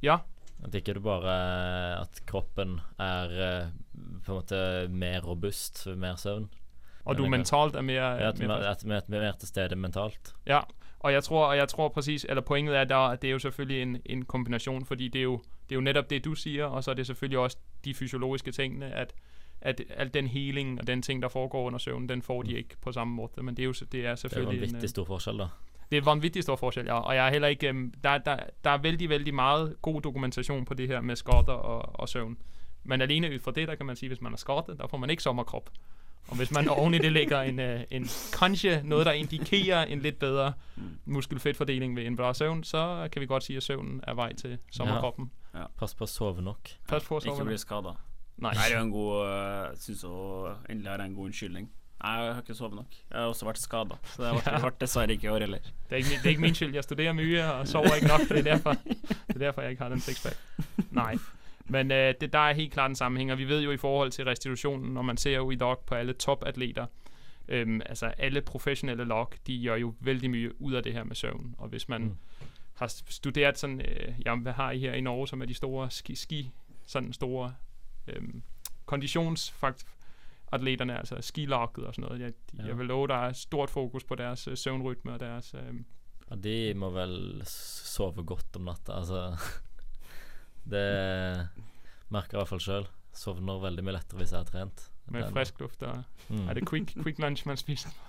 [0.03, 0.19] Ja.
[0.65, 3.67] At ikke det bare At kroppen er eh,
[4.25, 6.51] på en måte mer robust ved mer søvn.
[7.05, 8.49] Og du Men mentalt er mer, Ja, at, mer
[8.85, 10.35] mer, at mer, til stede mentalt.
[10.47, 10.61] Ja,
[11.05, 13.39] og jeg tror, og jeg tror præcis, eller pointet er der, at det er jo
[13.39, 15.37] selvfølgelig en, en kombinasjon, fordi det er, jo,
[15.69, 18.53] det er jo netop det, du sier, og så er det selvfølgelig også de fysiologiske
[18.53, 19.15] tingene, at,
[19.61, 22.77] at alt den healing og den ting, der foregår under søvnen, den får de ikke
[22.81, 24.83] på samme måte, men det er jo det er Det er jo en en, vittig
[24.83, 25.47] øh, stor forskjell, da.
[25.95, 26.99] Det er vanvittig stor forskjell, ja.
[26.99, 30.75] Og jeg er heller ikke der, der, der er veldig, veldig meget god dokumentasjon på
[30.75, 32.37] det her med skotter og, og søvn.
[32.85, 34.99] Men alene ut fra det, der kan man si, hvis man er skadet, der får
[34.99, 35.71] man ikke sommerkrop.
[36.29, 40.01] Og hvis man oven i det legger en, øh, en kanskje noe der indikerer en
[40.01, 40.53] litt bedre
[41.05, 44.59] muskelfettfordeling ved en bra søvn, så kan vi godt si at søvnen er vei til
[44.73, 45.31] sommerkroppen.
[45.79, 46.71] Pass på å sove nok.
[46.89, 47.45] Pass på å Ikke sove.
[47.45, 47.95] bli skada.
[48.37, 48.51] Nei.
[48.53, 50.05] Det er jo en god Jeg syns
[50.69, 51.71] endelig er det en god unnskyldning.
[52.05, 52.97] Nei, Jeg har ikke sovet nok.
[53.11, 55.59] Jeg har også vært skada, så det ble, ble dessverre ikke i år heller.
[55.89, 56.75] Det er, ikke, min- det er ikke min skyld.
[56.75, 58.21] Jeg studerer mye og sover ikke nok.
[58.29, 60.37] Det er derfor, det er derfor jeg ikke har den sixpack.
[60.91, 61.15] Nei.
[61.67, 64.11] Men øh, det, der er helt klart en sammenhæng, og vi ved jo i forhold
[64.11, 66.87] til restitusjonen, og man ser jo i dag på alle toppatleter,
[67.49, 71.17] øhm, altså alle professionelle lag, de gjør jo veldig mye ut av det her med
[71.17, 71.55] søvn.
[71.59, 72.17] Og hvis man Mm.
[72.75, 75.91] har studert sånn øh, ja, Hva har I her i Norge som er de store
[75.91, 76.51] ski, ski
[76.87, 77.55] sånn store
[78.09, 78.43] øhm,
[80.51, 82.21] kondisjonsatleterne, altså skilaget og sånn noget.
[82.21, 82.67] Jeg, de, Ja.
[82.69, 85.85] jeg vil love der er stort fokus på deres øh, søvnrytme og deres øhm,
[86.31, 89.37] Ja, de må vel sove godt om natta, altså.
[90.71, 91.49] Det
[92.11, 92.87] merker jeg i hvert fall sjøl.
[93.15, 94.91] Sovner veldig mye lettere hvis jeg har trent.
[95.11, 95.83] med Den- frisk luft.
[95.83, 96.49] Og Mm.
[96.49, 97.91] Er det quick, quick lunch man spiser?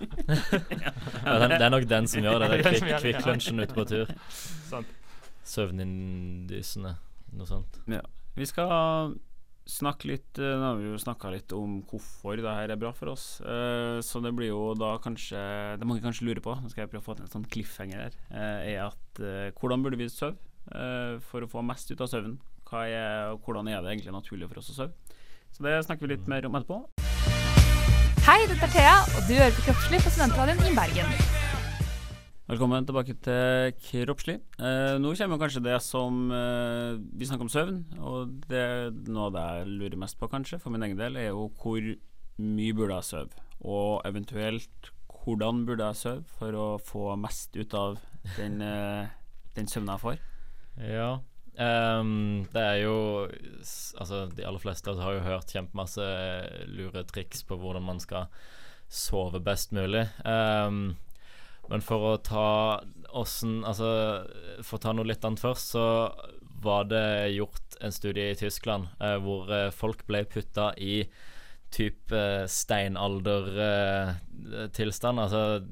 [1.26, 2.50] Ja, den, det er nok den som gjør det.
[2.50, 4.06] Det er quick, quick lunchen ute på tur.
[5.44, 6.96] Søvnindysende,
[7.32, 7.76] noe sånt.
[7.88, 8.00] Ja.
[8.34, 9.14] Vi skal
[9.66, 12.92] snakke litt eh, Nå har vi jo snakka litt om hvorfor det her er bra
[12.96, 13.26] for oss.
[13.42, 15.38] Uh, så det blir jo da kanskje
[15.80, 18.04] Det mange kanskje lurer på, nå skal jeg prøve å få til en sånn cliffhanger
[18.06, 22.08] her, uh, er at uh, hvordan burde vi sove for å få mest ut av
[22.10, 22.40] søvnen?
[22.74, 25.14] Er, hvordan er det egentlig naturlig for oss å sove?
[25.54, 26.82] Så det snakker vi litt mer om etterpå.
[28.26, 31.45] Hei, dette er Thea, og du hører på Kroppslig på Studentradioen i Bergen.
[32.46, 34.36] Velkommen tilbake til Kroppslig.
[34.62, 38.60] Eh, nå kommer kanskje det som eh, Vi snakker om søvn, og det
[39.08, 41.82] noe av det jeg lurer mest på, kanskje, for min egen del, er jo hvor
[42.38, 43.42] mye burde jeg sove?
[43.66, 47.98] Og eventuelt hvordan burde jeg sove for å få mest ut av
[48.36, 49.10] den, eh,
[49.58, 50.22] den søvnen jeg får?
[50.86, 51.08] Ja.
[51.98, 52.94] um, det er jo
[53.98, 56.06] Altså, de aller fleste har jo hørt kjempemasse
[56.70, 58.30] lure triks på hvordan man skal
[58.86, 60.06] sove best mulig.
[60.22, 60.94] Ehm,
[61.70, 62.48] men for å ta
[63.16, 63.88] åssen Altså,
[64.60, 65.84] for å ta noe litt annet først, så
[66.62, 71.04] var det gjort en studie i Tyskland eh, hvor eh, folk ble putta i
[71.74, 75.20] type eh, steinaldertilstand.
[75.20, 75.62] altså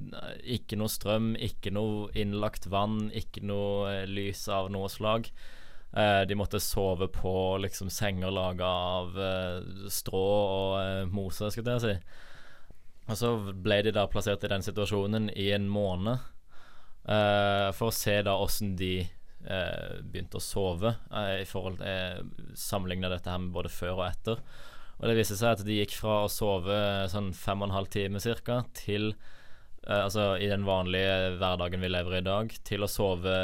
[0.56, 5.30] ikke noe strøm, ikke noe innlagt vann, ikke noe eh, lys av noe slag.
[5.94, 9.60] Eh, de måtte sove på liksom senger laga av eh,
[9.92, 11.94] strå og eh, mose, skulle jeg si.
[13.04, 17.94] Og så ble de da plassert i den situasjonen i en måned uh, for å
[17.94, 23.30] se da åssen de uh, begynte å sove, Uh, i forhold til eh, sammenligna dette
[23.30, 24.40] her med både før og etter.
[25.00, 26.76] Og det viste seg at de gikk fra å sove
[27.12, 29.12] sånn fem og en halv time cirka, til
[29.84, 33.34] Altså i den vanlige hverdagen vi lever i i dag, til å sove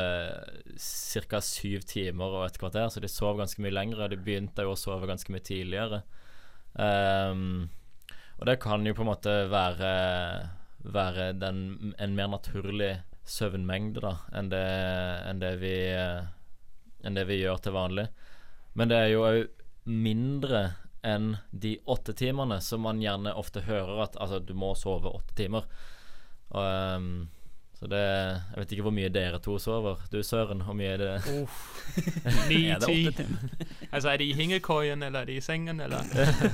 [1.28, 1.40] ca.
[1.44, 2.88] syv timer og et kvarter.
[2.88, 6.00] Så de sov ganske mye lenger, og de begynte jo å sove ganske mye tidligere.
[6.80, 7.68] Ehm,
[8.40, 9.92] og det kan jo på en måte være,
[10.88, 12.94] være den, en mer naturlig
[13.28, 14.66] søvnmengde da, enn det,
[15.28, 16.24] enn det, vi, eh,
[17.04, 18.06] enn det vi gjør til vanlig.
[18.80, 19.42] Men det er jo òg
[19.90, 20.62] mindre
[21.04, 25.36] enn de åtte timene som man gjerne ofte hører at altså, du må sove åtte
[25.36, 25.68] timer.
[26.50, 27.12] Og, ehm,
[27.80, 30.02] så det Jeg vet ikke hvor mye dere to sover.
[30.12, 31.14] Du Søren, hvor mye er det?
[32.50, 33.06] Ni, Er det ti.
[33.08, 33.66] åtte timer?
[33.92, 36.04] Altså, er det i hengekøyen, eller er det i sengen, eller?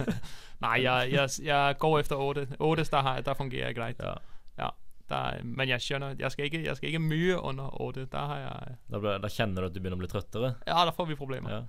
[0.64, 2.46] Nei, jeg, jeg, jeg går efter åtte.
[2.58, 3.98] Åtte, der, der fungerer jeg greit.
[4.00, 4.14] Ja.
[4.56, 4.70] Ja,
[5.10, 8.06] der, men jeg skjønner, jeg skal ikke, jeg skal ikke mye under åtte.
[8.12, 10.54] Der har jeg Da, ble, da kjenner du at du begynner å bli trøttere?
[10.66, 11.50] Ja, da får vi problemer.
[11.58, 11.60] Ja.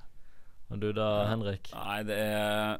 [0.70, 1.70] Og du da, Henrik?
[1.74, 2.80] Nei, det er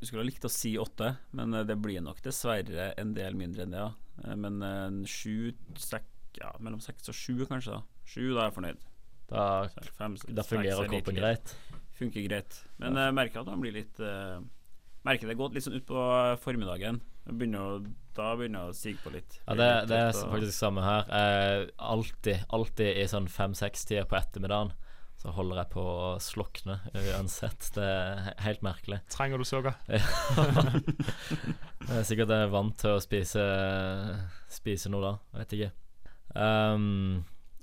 [0.00, 3.66] Skulle ha likt å si åtte, men eh, det blir nok dessverre en del mindre
[3.66, 3.92] enn det, ja.
[4.24, 6.08] Eh, Men eh, en sju, sek,
[6.40, 7.78] ja, mellom seks og sju, kanskje.
[7.78, 8.84] da Sju, da er jeg fornøyd.
[9.26, 9.44] Da,
[9.98, 11.56] Fem, da fungerer er kroppen greit.
[11.98, 12.60] Funker greit.
[12.78, 14.38] Men jeg merker at han blir litt uh,
[15.06, 16.02] Merker det godt litt sånn utpå
[16.42, 16.98] formiddagen.
[17.26, 17.74] Begynner å,
[18.14, 19.36] da begynner jeg å sige på litt.
[19.44, 21.06] Ja, det, det er faktisk samme her.
[21.14, 24.74] Eh, alltid, alltid i sånn fem-seks-tida på ettermiddagen
[25.26, 27.72] så holder jeg på å slokne uansett.
[27.74, 29.00] Det er helt merkelig.
[29.10, 29.72] Trenger du soga?
[31.86, 33.42] Jeg er sikkert jeg er vant til å spise,
[34.50, 35.10] spise noe da.
[35.30, 35.68] Jeg vet ikke.
[36.34, 36.86] Um,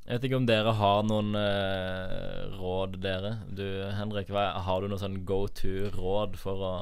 [0.06, 3.34] jeg vet ikke om dere har noen uh, råd, dere.
[3.52, 3.66] Du,
[3.98, 6.74] Henrik, hva, har du noen sånn go to-råd for å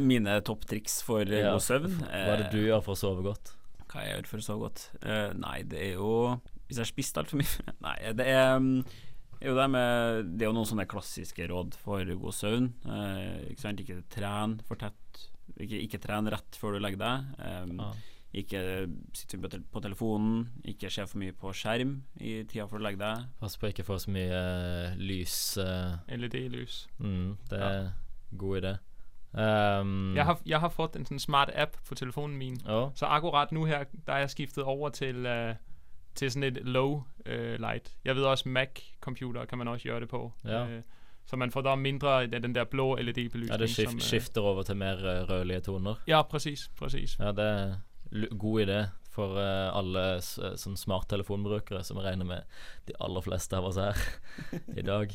[0.00, 1.98] Mine topptriks for eh, Ja, god søvn.
[2.06, 3.52] Hva er det du gjør for å sove godt?
[3.88, 4.88] Hva jeg gjør for å sove godt?
[5.02, 6.12] Uh, nei, det er jo
[6.68, 9.07] Hvis jeg har spist altfor mye Nei, det er, er
[9.44, 12.70] jo det med Det er jo noen sånne klassiske råd for god søvn.
[12.88, 15.24] Eh, ikke sant, ikke tren for tett.
[15.58, 17.28] Ikke, ikke tren rett før du legger deg.
[17.42, 17.92] Eh, ah.
[18.36, 18.60] Ikke
[19.16, 20.48] sitt på, telefonen.
[20.68, 23.30] Ikke se for mye på skjerm i tida før du legger deg.
[23.40, 25.38] Pass på ikke få så mye uh, lys.
[25.56, 25.96] Uh.
[26.12, 26.82] LED-lys.
[26.98, 27.90] mm, det er
[28.36, 28.74] god idé.
[29.32, 32.60] Um, Jeg har, jeg har fått en sånn smart app på telefonen min.
[32.68, 32.90] Oh.
[32.96, 35.56] Så akkurat nå her, da er jeg skiftet over til, uh,
[36.18, 37.92] til sådan et low uh, light.
[38.04, 40.32] Jeg ved også Mac-computer kan man også gjøre det på.
[40.44, 40.66] Ja.
[40.66, 40.82] Øh,
[41.26, 43.50] så man får da mindre af den der blå LED-belysning.
[43.50, 45.94] ja, det skif som, øh, skifter over til mer eh, rødlige toner.
[46.06, 47.18] Ja, præcis, præcis.
[47.18, 47.74] Ja, det er
[48.38, 53.66] god idé for uh, alle sånn smarttelefonbrukere, som jeg regner med de aller fleste av
[53.68, 53.98] oss her
[54.80, 55.12] i dag.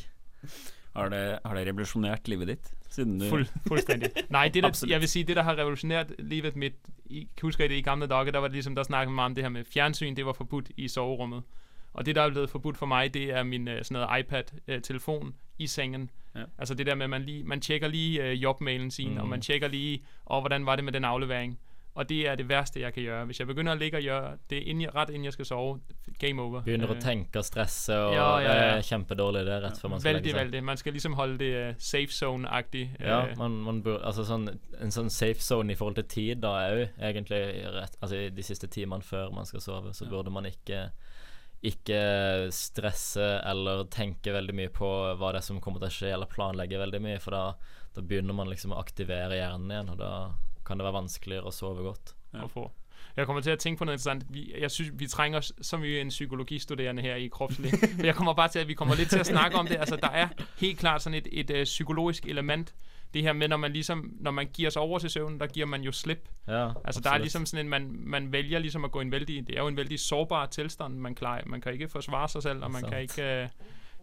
[0.96, 2.74] Har det, har det revolusjonert livet ditt?
[2.90, 4.10] Siden du Fuld, fuldstændig.
[4.30, 6.76] Nei, det der, jeg vil si det der har revolusjonert livet mitt
[7.10, 9.36] jeg husker I det i gamle dager, der var det liksom, der snakket man om
[9.36, 11.44] det her med fjernsyn, det var forbudt i soverommet.
[11.94, 15.36] Og det, der er blevet forbudt for meg, det er min øh, sådan noget iPad-telefon
[15.60, 16.10] i sengen.
[16.36, 16.44] Ja.
[16.58, 19.18] Altså det der med, at man, lige, man tjekker lige jobbmailen jobmailen sin, mm.
[19.18, 19.30] og Mm.
[19.30, 21.60] man tjekker lige, og hvordan var det med den aflevering.
[21.94, 23.26] Og det er det verste jeg kan gjøre.
[23.30, 26.42] Hvis jeg begynner å ligge og gjøre det inni, rett innen jeg skal sove, game
[26.42, 26.64] over.
[26.66, 28.72] Begynner å Øh, tenke og stresse, og Ja, ja, det ja.
[28.78, 30.40] er kjempedårlig det rett før man skal veldig, legge seg.
[30.40, 30.64] Veldig, veldig.
[30.72, 32.84] Man skal liksom holde det uh, safe zone-aktig.
[33.00, 34.50] Ja, øh, man, man burde, altså sånn,
[34.82, 37.42] en sånn safe zone i forhold til tid da jo egentlig
[37.78, 40.88] rett, altså de siste timene før man skal sove, så burde man ikke
[41.64, 42.00] ikke
[42.52, 46.28] stresse eller tenke veldig mye på hva det er som kommer til å skje, eller
[46.28, 47.44] planlegge veldig mye, for da,
[47.96, 50.12] da begynner man liksom å aktivere hjernen igjen, og da
[50.66, 52.16] kan det være vanskeligere å sove godt.
[52.34, 52.72] at få.
[53.18, 54.26] Jeg kommer til at tænke på noget interessant.
[54.30, 57.72] Vi, jeg synes, vi trænger s- så mye en psykologistuderende her i kropslig.
[58.06, 59.76] Jeg kommer bare til, at vi kommer lidt til at snakke om det.
[59.76, 62.74] Altså, der er helt klart sådan et, et, et psykologisk element.
[63.14, 65.66] Det her med, når man ligesom, når man giver sig over til søvnen, der giver
[65.66, 66.30] man jo slip.
[66.48, 69.02] Ja, Altså, der er liksom ligesom sådan en, man, man vælger ligesom at gå i
[69.02, 71.42] en vældig, det er jo en vældig sårbar tilstand, man klarer.
[71.46, 73.50] Man kan ikke forsvare sig selv, og man kan ikke, Uh,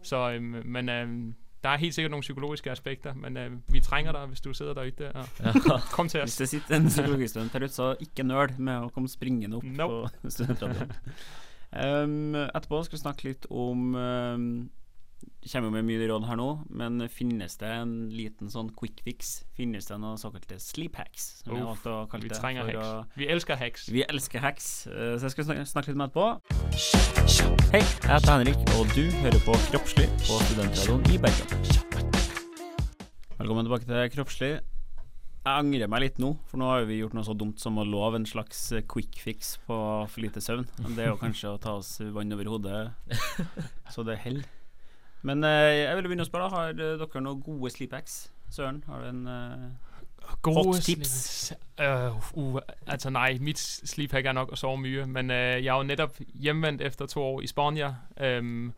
[0.03, 4.11] så, øhm, men øhm, der er helt sikkert nogle psykologiske aspekter, men øh, vi trænger
[4.11, 5.51] dig, hvis du sidder derude og Ja.
[5.95, 6.37] kom til Hvis os.
[6.37, 10.09] det sitter en psykologistudent der ute, så ikke nørd med å komme springende opp Nope.
[10.23, 10.91] på studentradioen.
[11.71, 14.47] Um, etterpå skal vi snakke litt om um,
[15.51, 19.43] Kommer jo med mye råd her nå, men finnes det en liten sånn quick fix?
[19.57, 21.41] Finnes det noen såkalte sleep hacks?
[21.43, 22.77] Som Uff, valgte å kalle vi det for hacks.
[22.77, 23.87] å- Vi elsker hacks.
[23.89, 26.27] Vi elsker hacks, eh, så jeg skal snakke, snakke litt med etterpå.
[27.71, 31.47] Hei, jeg heter Henrik, og du hører på Kroppslig på Studentradioen i Bergen.
[33.41, 34.51] Velkommen tilbake til Kroppslig.
[35.41, 37.85] Jeg angrer meg litt nå, for nå har vi gjort noe så dumt som å
[37.89, 39.73] love en slags quick fix på
[40.07, 40.67] for lite søvn.
[40.83, 42.93] Men Det er jo kanskje å ta oss vann over hodet
[43.89, 44.45] så det holder.
[45.21, 45.49] Men eh,
[45.85, 48.31] jeg ville begynne å spørre, har eh, dere noen gode sleep hacks?
[48.51, 49.27] Søren, har du en
[50.41, 51.53] Gode hot tips?
[51.79, 55.65] Uh, uh, altså nej, mit sleep hack er nok at sove mye, men uh, jeg
[55.65, 57.95] er jo netop hjemvendt efter to år i Spania,
[58.39, 58.73] um,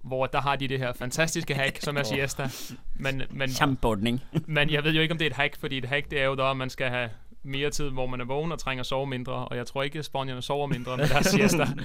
[0.00, 2.50] hvor der har de det her fantastiske hack, som er siesta.
[2.96, 4.20] Men, men, Kjempeordning.
[4.46, 6.24] men jeg ved jo ikke, om det er et hack, fordi et hack, det er
[6.24, 7.10] jo da, at man skal have
[7.42, 9.98] mere tid, hvor man er vågen og trænger at sove mindre, og jeg tror ikke,
[9.98, 11.66] at spanierne sover mindre med deres siesta.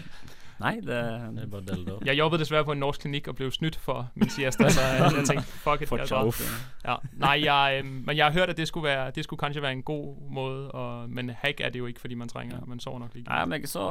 [0.60, 2.00] Nei, det Det er bare dildo.
[2.06, 5.12] Jeg jobbede desværre på en norsk klinik og blev snydt for min siesta, så jeg,
[5.18, 6.44] jeg tænkte, fuck it, jeg Fortsatt.
[6.86, 9.72] Ja, nej, jeg, men jeg har hørt, at det skulle, være, det skulle kanskje være
[9.72, 13.00] en god måde, og, men hack er det jo ikke, fordi man trænger, man sover
[13.00, 13.30] nok like.
[13.30, 13.88] Nei, men ikke så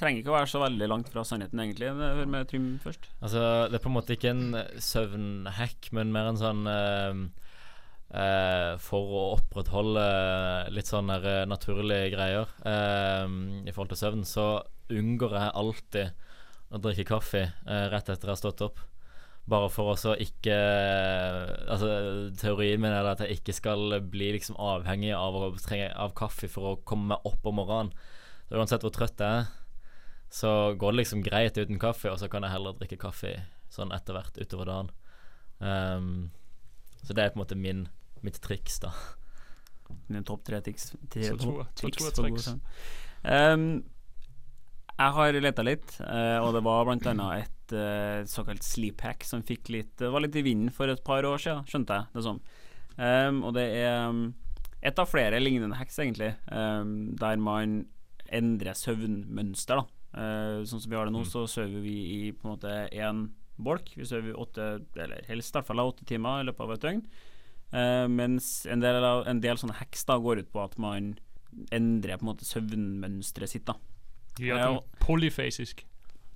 [0.00, 1.90] trenger ikke å være så veldig langt fra sannheten, egentlig.
[1.90, 3.10] Hør med Trym først.
[3.22, 7.24] Altså, det er på en måte ikke en eh, søvnhack, men mer en sånn eh,
[8.14, 10.02] Uh, For å opprettholde
[10.70, 13.26] litt sånn eh, naturlige greier uh,
[13.66, 14.44] i forhold til søvn, så
[14.92, 18.82] unngår jeg alltid å drikke kaffe eh, rett etter jeg har stått opp.
[19.44, 21.88] Bare for å ikke Altså,
[22.40, 26.78] teorien min er at jeg ikke skal bli liksom avhengig av av kaffe for å
[26.88, 27.92] komme meg opp om morgenen.
[28.48, 29.52] Så uansett hvor trøtt jeg er,
[30.32, 33.36] så går det liksom greit uten kaffe, og så kan jeg heller drikke kaffe
[33.72, 34.90] sånn etter hvert utover dagen.
[35.60, 36.08] Um,
[37.04, 37.84] så det er på en måte min,
[38.24, 38.90] mitt triks, da.
[40.08, 40.90] Dine topp tre triks.
[41.12, 42.58] Tre to, to, triks to, to, to, to,
[43.24, 43.84] Ehm,
[44.94, 49.42] jeg har leta litt, eh, og det var annet et eh, såkalt sleep hack som
[49.42, 52.38] fikk litt, var litt i vinden for et par år siden, skjønte jeg det som.
[52.94, 54.28] Um, og det er um,
[54.84, 57.80] et av flere lignende hacks, egentlig, um, der man
[58.30, 59.82] endrer søvnmønster.
[59.82, 59.86] da.
[60.14, 63.26] Uh, sånn som vi har det nå, så sover vi i på en måte én
[63.58, 63.90] bolk.
[63.98, 67.02] Vi sover åtte, eller helst i hvert fall åtte timer i løpet av et døgn.
[67.74, 71.16] Uh, mens en del, en del sånne hacks da går ut på at man
[71.74, 73.66] endrer på en måte søvnmønsteret sitt.
[73.66, 73.74] da.
[74.40, 75.84] Gjør Ja, polyfasisk.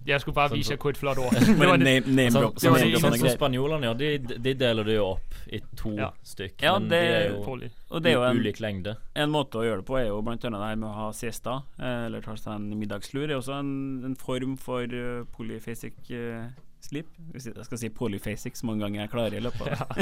[0.06, 1.34] Jeg skulle bare vise hvor et flott ord.
[1.40, 1.84] Det var det.
[1.84, 4.94] name, name så, det sånn, var det sånn som spanjolene gjør, de, de deler det
[4.94, 6.12] jo opp i to Ja.
[6.24, 6.62] stykk.
[6.62, 7.68] Ja, men det- de er jo Poly.
[7.90, 8.96] Og det er jo en, ulik lengde.
[9.16, 11.11] en måte å gjøre det på er jo blant annet det her med å ha
[11.12, 15.24] siesta, eh, eller ta seg en middagslur, Det er også en, en form for uh,
[15.37, 16.46] polyfasic uh,
[16.80, 17.06] sleep.
[17.34, 19.98] Hvis Jeg skal si polyfasic så mange ganger jeg klarer i løpet av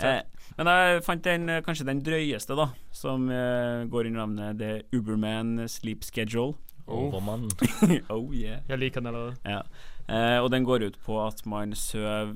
[0.04, 0.20] eh,
[0.58, 4.82] Men jeg fant den, eh, kanskje den drøyeste, da, som uh, går under navnet The
[4.92, 6.54] Uberman Sleep Schedule.
[6.86, 7.48] Overmann.
[8.14, 8.62] oh yeah.
[8.68, 9.36] Jeg liker den allerede.
[9.46, 9.62] Ja.
[10.08, 12.34] Eh, og den går ut på at man sover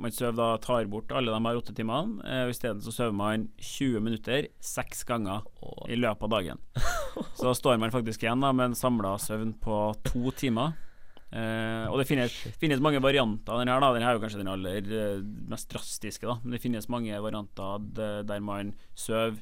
[0.00, 3.12] Man søv da tar bort alle de her åtte timene, eh, og isteden så sover
[3.12, 5.44] man 20 minutter seks ganger
[5.92, 6.62] i løpet av dagen.
[7.36, 10.72] Så da står man faktisk igjen da med en samla søvn på to timer.
[11.36, 13.84] Eh, og det finnes, finnes mange varianter av den her.
[13.84, 15.20] da Den her er jo kanskje den aller eh,
[15.52, 19.36] mest drastiske, da men det finnes mange varianter der man sover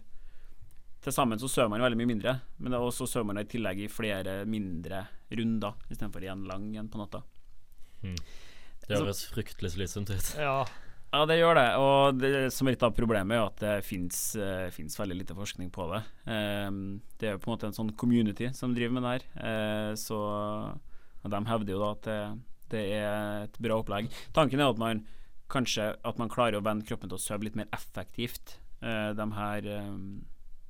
[1.04, 3.46] Til sammen så sover man veldig mye mindre, men det er også sover man i
[3.48, 7.22] tillegg i flere mindre runder istedenfor én lang en på natta.
[8.02, 10.34] Det høres fryktelig slitsomt ut.
[10.40, 10.62] Ja.
[11.08, 11.68] Ja, det gjør det.
[11.80, 15.70] Og det som er litt av problemet, er at det fins uh, veldig lite forskning
[15.72, 16.02] på det.
[16.28, 19.24] Um, det er jo på en måte en sånn community som driver med det her.
[19.40, 20.18] Uh, så
[21.18, 22.18] og de hevder jo da at det,
[22.74, 24.10] det er et bra opplegg.
[24.36, 25.04] Tanken er at man
[25.48, 29.26] kanskje at man klarer å vende kroppen til å sove litt mer effektivt uh, de
[29.34, 30.26] her ehm,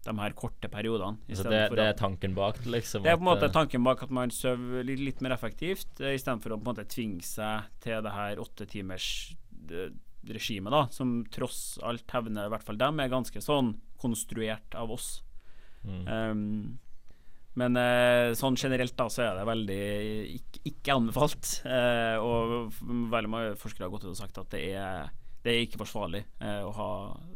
[0.07, 1.19] de her korte periodene.
[1.29, 3.05] i Så det, det er tanken bak det, liksom?
[3.05, 5.91] det er på en måte eh, tanken bak at man sover litt, litt mer effektivt,
[6.01, 9.09] uh, istedenfor å på en måte tvinge seg til det her åtte timers
[9.73, 9.91] eh,
[10.29, 14.93] regimet, da, som tross alt hevner, i hvert fall dem, er ganske sånn konstruert av
[14.95, 15.19] oss.
[15.87, 16.05] Mm.
[16.07, 16.79] Um,
[17.59, 19.85] men eh, sånn generelt da så er det veldig
[20.37, 21.55] ikke, ikke anbefalt.
[21.67, 22.77] Eh, og
[23.11, 25.11] veldig mange forskere har gått ut og sagt at det er,
[25.45, 26.91] det er ikke forsvarlig eh, å ha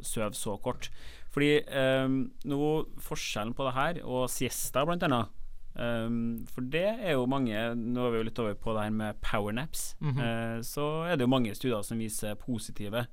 [0.04, 0.90] søv så kort.
[1.32, 2.08] Fordi eh,
[2.50, 5.38] noe forskjellen på det her og siesta, blant annet
[5.72, 8.90] Um, for det er jo mange Nå er vi jo litt over på det her
[8.92, 9.94] med powernaps.
[10.00, 10.18] Mhm.
[10.20, 13.06] eh, så er det jo mange studier som viser positive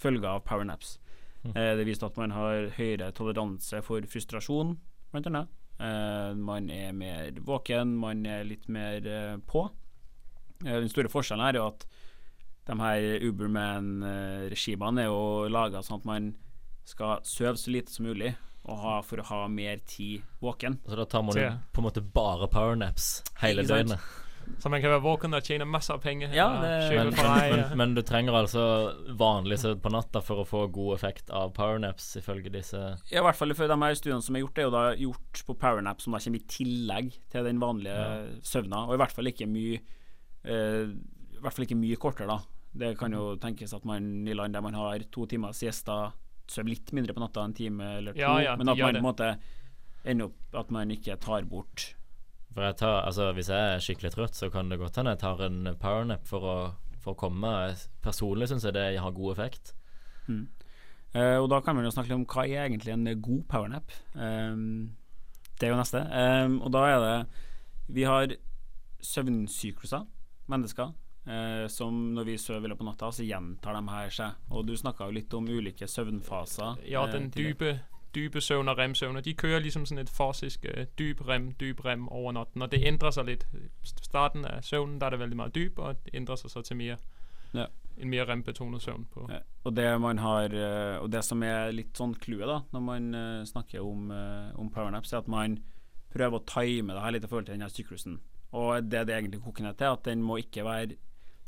[0.00, 0.98] følger av powernaps.
[1.44, 4.78] Eh, det viser at man har høyere toleranse for frustrasjon,
[5.12, 5.48] blant annet.
[5.78, 9.04] Eh, man er mer våken, man er litt mer
[9.46, 9.70] på.
[10.64, 11.84] Den store forskjellen her er jo at
[12.66, 16.32] de her Uberman-regimene er jo laga sånn at man
[16.88, 20.78] skal sove så lite som mulig og ha, for å ha mer tid våken.
[20.88, 24.00] Så da tar man jo på en måte bare powernaps hele døgnet.
[24.60, 26.32] Så man kan være våken og tjene masse av penger.
[26.36, 28.64] Ja, det- Men, men, men, men du trenger altså
[29.16, 32.76] vanlig søvn på natta for å få god effekt av powernaps, ifølge disse
[33.10, 35.44] Ja, i hvert fall for de her studiene som er gjort, er jo da gjort
[35.46, 38.26] på powernap som da kommer i tillegg til den vanlige Ja.
[38.44, 39.80] søvna, og i hvert fall ikke mye
[40.44, 42.38] uh, I hvert fall ikke mye kortere, da.
[42.74, 46.12] Det kan jo tenkes at man i land der man har to timer siesta,
[46.50, 49.00] sover litt mindre på natta, en time eller to, Ja, ja, men at man på
[49.00, 49.28] en måte
[50.04, 51.94] ender opp at man ikke tar bort
[52.52, 55.22] For jeg tar, altså Hvis jeg er skikkelig trøtt, så kan det godt hende jeg
[55.22, 56.58] tar en powernap for å,
[57.00, 57.54] for å komme.
[58.04, 59.72] Personlig syns jeg det har god effekt.
[60.26, 60.44] Mm.
[61.14, 63.94] Uh, og da kan man jo snakke litt om hva er egentlig en god powernap.
[64.18, 64.94] Um,
[65.60, 66.02] det er jo neste.
[66.10, 67.16] Um, og da er det
[67.94, 68.34] Vi har
[69.04, 70.06] søvnsykluser,
[70.50, 70.94] mennesker,
[71.26, 74.38] eh, som når vi sover på natta, så gjentar de her seg.
[74.50, 76.84] Og du snakka jo litt om ulike søvnfaser.
[76.88, 77.78] Ja, eh, den dype,
[78.14, 79.16] dype søvn og rem-søvn.
[79.16, 82.62] Og de kører liksom sånn et fasisk uh, dyp rem, dyp rem over natten.
[82.62, 83.46] Og det endrer seg litt.
[83.82, 86.76] Starten av søvnen, der er det veldig mye dyp, og det endrer seg så til
[86.76, 86.98] mer
[87.54, 87.66] Ja.
[88.00, 89.28] en mer rem-betonet søvn på.
[89.30, 92.82] Ja, og det man har eh, Og det som er litt sånn clouet da når
[92.82, 95.60] man eh, snakker om, eh, om powernaps, er at man
[96.10, 98.18] prøver å time det her litt i forhold til denne syklusen.
[98.54, 100.96] Og det det egentlig koker ned til, at den må ikke være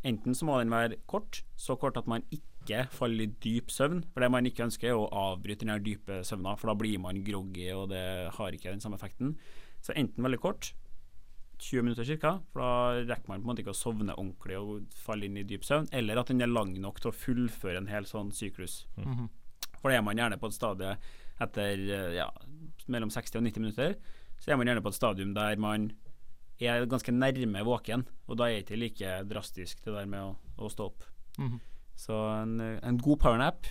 [0.07, 4.05] Enten så må den være kort, så kort at man ikke faller i dyp søvn.
[4.13, 7.23] For det man ikke ønsker, er å avbryte den dype søvna, for da blir man
[7.27, 8.03] groggy, og det
[8.37, 9.35] har ikke den samme effekten.
[9.83, 10.73] Så enten veldig kort,
[11.59, 14.99] 20 minutter ca., for da rekker man på en måte ikke å sovne ordentlig og
[15.07, 17.91] falle inn i dyp søvn, eller at den er lang nok til å fullføre en
[17.91, 18.85] hel sånn syklus.
[19.01, 19.31] Mhm.
[19.81, 20.97] For det er man gjerne på et stadie
[21.41, 21.83] etter
[22.17, 22.31] ja,
[22.89, 23.97] mellom 60 og 90 minutter,
[24.41, 25.91] så er man gjerne på et stadium der man
[26.61, 30.37] er ganske nærme våken, og da er det ikke like drastisk det der med å,
[30.59, 31.05] å stå opp.
[31.39, 31.61] Mhm.
[31.97, 33.67] Så en, en god powernap,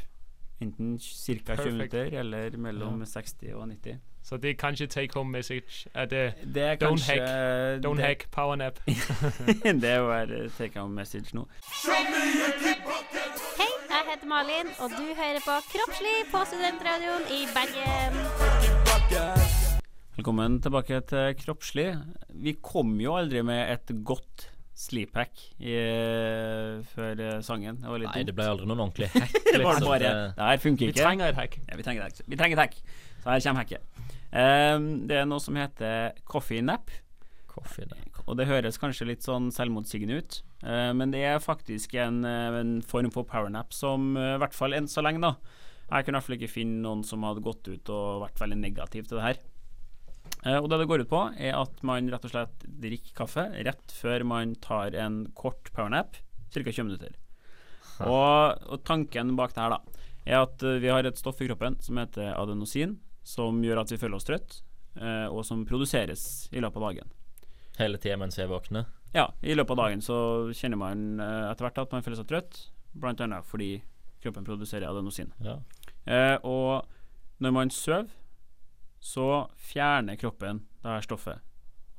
[0.62, 1.56] enten ca.
[1.56, 4.00] 20 minutter eller mellom 60 og 90.
[4.26, 7.98] Så det er kanskje take home message at uh, Det er don't kanskje hack, don't
[7.98, 8.80] det- hack powernap.
[9.82, 11.46] det er jo take home message nå.
[11.86, 18.55] Hei, jeg heter Malin, og du hører på Kroppslig på Studentradioen i Bergen.
[20.16, 21.88] Velkommen tilbake til Kroppslig.
[22.40, 24.46] Vi kom jo aldri med et godt
[24.76, 25.76] sleephack i,
[26.92, 27.78] før eh, sangen.
[27.82, 28.30] Det var litt Nei, dumt.
[28.30, 29.36] det ble aldri noen ordentlig hack.
[29.46, 29.90] det var liksom.
[29.92, 31.58] bare Det- Det her funker Vi trenger et hack.
[31.68, 32.28] Ja, vi trenger et hack.
[32.32, 32.78] Vi trenger et hack.
[33.24, 33.82] Så her kommer hacket.
[34.36, 36.92] Um, det er noe som heter coffee nap.
[37.52, 38.20] Coffee nap.
[38.26, 42.56] Og det høres kanskje litt sånn selvmotsigende ut, uh, men det er faktisk en, eh,
[42.60, 45.36] en form for powernap som uh, i hvert fall enn så lenge, da.
[45.92, 48.58] Jeg kunne i hvert fall ikke finne noen som hadde gått ut og vært veldig
[48.64, 49.44] negativ til det her.
[50.46, 53.48] Eh, og det det går ut på, er at man rett og slett drikker kaffe
[53.66, 56.20] rett før man tar en kort powernap,
[56.54, 56.62] ca.
[56.62, 57.16] 20 minutter.
[58.06, 61.50] Og, og tanken bak det her, da, er at eh, vi har et stoff i
[61.50, 64.60] kroppen som heter adenosin, som gjør at vi føler oss trøtt,
[65.00, 67.16] eh, og som produseres i løpet av dagen.
[67.80, 68.86] Hele tida mens jeg våkner.
[69.16, 70.18] Ja, i løpet av dagen så
[70.56, 72.60] kjenner man etter hvert at man føler seg trøtt,
[73.02, 73.70] annet fordi
[74.24, 75.32] kroppen produserer adenosin.
[75.44, 75.56] Ja.
[76.44, 76.84] Og
[77.44, 78.10] når man sover,
[79.06, 81.44] så fjerner kroppen det her stoffet,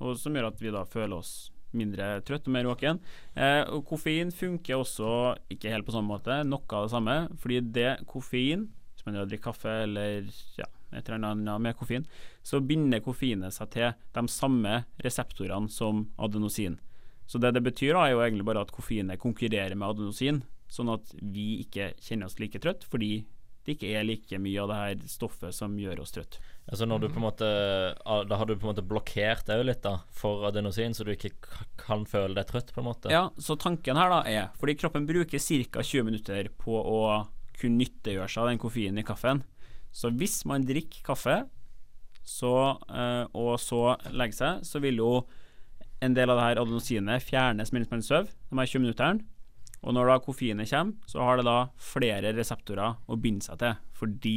[0.03, 1.35] og som gjør at vi da føler oss
[1.77, 3.01] mindre trøtt og mer våken.
[3.35, 5.11] Eh, og koffein funker også
[5.53, 9.51] ikke helt på samme måte, noe av det samme, fordi det koffein Hvis man drikker
[9.51, 10.25] kaffe eller
[10.57, 10.65] ja,
[10.97, 12.07] et eller annet med koffein,
[12.43, 16.79] så binder koffeinet seg til de samme reseptorene som adenosin.
[17.27, 20.41] Så det det betyr, da, er jo egentlig bare at koffeinet konkurrerer med adenosin,
[20.73, 23.27] sånn at vi ikke kjenner oss like trøtt, fordi
[23.67, 26.41] det ikke er like mye av det her stoffet som gjør oss trøtt.
[26.67, 29.63] Altså når du på en måte ah, Da har du på en måte blokkert òg
[29.69, 31.31] litt da for adenosin, så du ikke
[31.79, 33.13] kan føle deg trøtt, på en måte.
[33.13, 35.85] Ja, så tanken her da er Fordi kroppen bruker ca.
[35.85, 37.01] 20 minutter på å
[37.57, 39.45] kunne nyttiggjøre seg av den koffeinen i kaffen.
[39.95, 41.39] Så hvis man drikker kaffe
[42.27, 42.53] så,
[42.91, 45.13] eh, og så legger seg, så vil jo
[46.03, 49.25] en del av det her adenosinet fjernes mens man sover, de her 20 minutterne.
[49.87, 53.77] Og når da koffeinet kommer, så har det da flere reseptorer å binde seg til,
[53.95, 54.37] fordi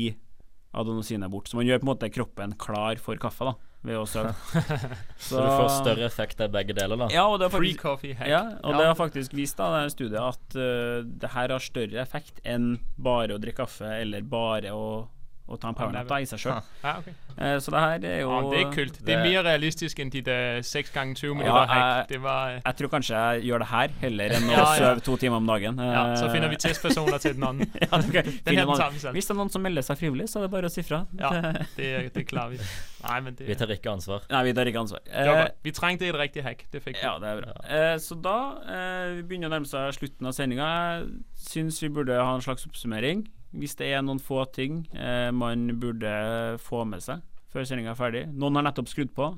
[0.73, 1.51] adenosinet er borte.
[1.51, 3.53] Så man gjør på en måte kroppen klar for kaffe da,
[3.87, 4.33] ved å sove.
[5.29, 7.07] Så du får større effekt av begge deler, da.
[7.13, 8.77] Ja, og det har faktisk, ja, og Ja.
[8.77, 12.75] det har faktisk vist da, det studiet at uh, det her har større effekt enn
[12.97, 15.07] bare å drikke kaffe eller bare å,
[15.49, 16.59] å ta en powernap i seg sjøl.
[16.89, 17.13] Ah, okay.
[17.59, 18.97] så det her er jo ah, det er kult.
[19.05, 22.19] Det er mer realistisk enn de der 6 ganger 20 Ja, minutter ja, jeg- Det
[22.23, 24.75] var eh, Jeg tror kanskje jeg gjør det her heller enn å Ja, ja.
[24.79, 25.81] sove to timer om dagen.
[25.83, 27.67] Ja, så Eh, finner vi testpersoner til den andre.
[27.83, 28.23] ja, okay.
[28.45, 29.13] Den selv.
[29.17, 31.01] Hvis det er noen som melder seg frivillig, så er det bare å si fra.
[31.19, 31.31] Ja,
[31.77, 32.59] det, det klarer vi.
[33.03, 34.25] Nei, men det Vi tar ikke ansvar.
[34.29, 35.01] Nei, vi tar ikke ansvar.
[35.07, 35.45] Eh.
[35.63, 36.65] Vi trengte et riktig hack.
[36.71, 37.03] Det fikk vi.
[37.05, 37.55] Ja, det er bra.
[37.65, 38.37] Eh, så da
[38.67, 40.69] eh, vi begynner å nærme seg slutten av sendinga.
[40.99, 43.25] Jeg syns vi burde ha en slags oppsummering.
[43.51, 47.97] Hvis det er noen få ting eh, man burde få med seg før sendinga er
[47.97, 48.27] ferdig.
[48.29, 49.31] Noen har nettopp skrudd på.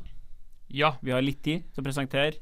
[0.69, 0.93] Ja.
[1.01, 2.33] Vi har litt tid til å presentere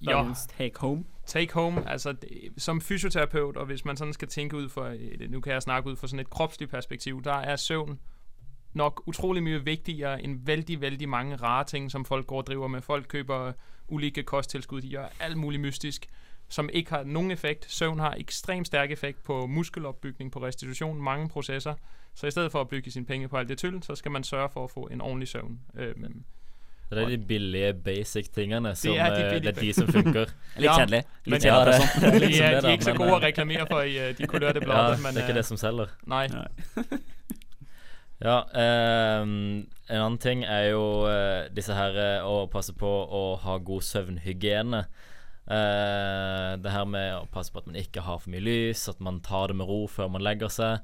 [0.00, 0.22] Ja.
[0.58, 1.04] take home.
[1.26, 2.14] Take home, altså
[2.58, 5.90] som fysioterapeut, og hvis man sådan skal tænke ud for, øh, nu kan jeg snakke
[5.90, 7.98] ud fra sådan et kropsligt perspektiv, der er søvn
[8.74, 12.68] nok utrolig mye vigtigere end vældig, vældig mange rare ting, som folk går og driver
[12.68, 12.80] med.
[12.80, 13.52] Folk køber
[13.88, 16.06] ulike kosttilskud, de gør alt muligt mystisk,
[16.48, 17.66] som ikke har nogen effekt.
[17.72, 21.74] Søvn har ekstremt stærk effekt på muskelopbygning, på restitution, mange processer.
[22.14, 24.24] Så i stedet for at bygge sine penge på alt det tyld, så skal man
[24.24, 25.60] sørge for at få en ordentlig søvn.
[25.78, 26.24] Øhm,
[26.90, 29.88] Det er de billige, basic tingene som er de eh, billige det er de som
[29.88, 30.24] funker.
[30.56, 31.02] Litt kjedelig.
[31.24, 31.72] men- Litt Ja, kjedelig.
[31.80, 32.00] det, sånn.
[32.00, 33.80] det er de, liksom er, det, de er ikke så gode å eh, reklamere for
[33.82, 35.86] i øh, de kulørte Ja, blade, det men er ikke øh, det som selger.
[36.06, 36.28] Nei.
[38.24, 38.40] Ja,
[39.22, 41.92] um, en annen ting er jo uh, disse her
[42.22, 44.84] uh, å passe på å ha god søvnhygiene.
[45.46, 48.98] Eh, det her med å passe på at man ikke har for mye lys, at
[49.04, 50.80] man tar det med ro før man legger seg.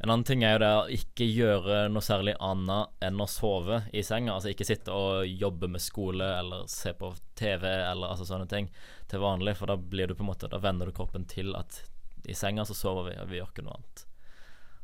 [0.00, 3.78] En annen ting er jo det å ikke gjøre noe særlig annet enn å sove
[3.96, 4.34] i senga.
[4.34, 8.68] Altså ikke sitte og jobbe med skole eller se på TV eller altså sånne ting
[9.08, 11.78] til vanlig, for da blir du på en måte Da venner du kroppen til at
[12.28, 14.04] i senga så sover vi, og vi gjør ikke noe annet.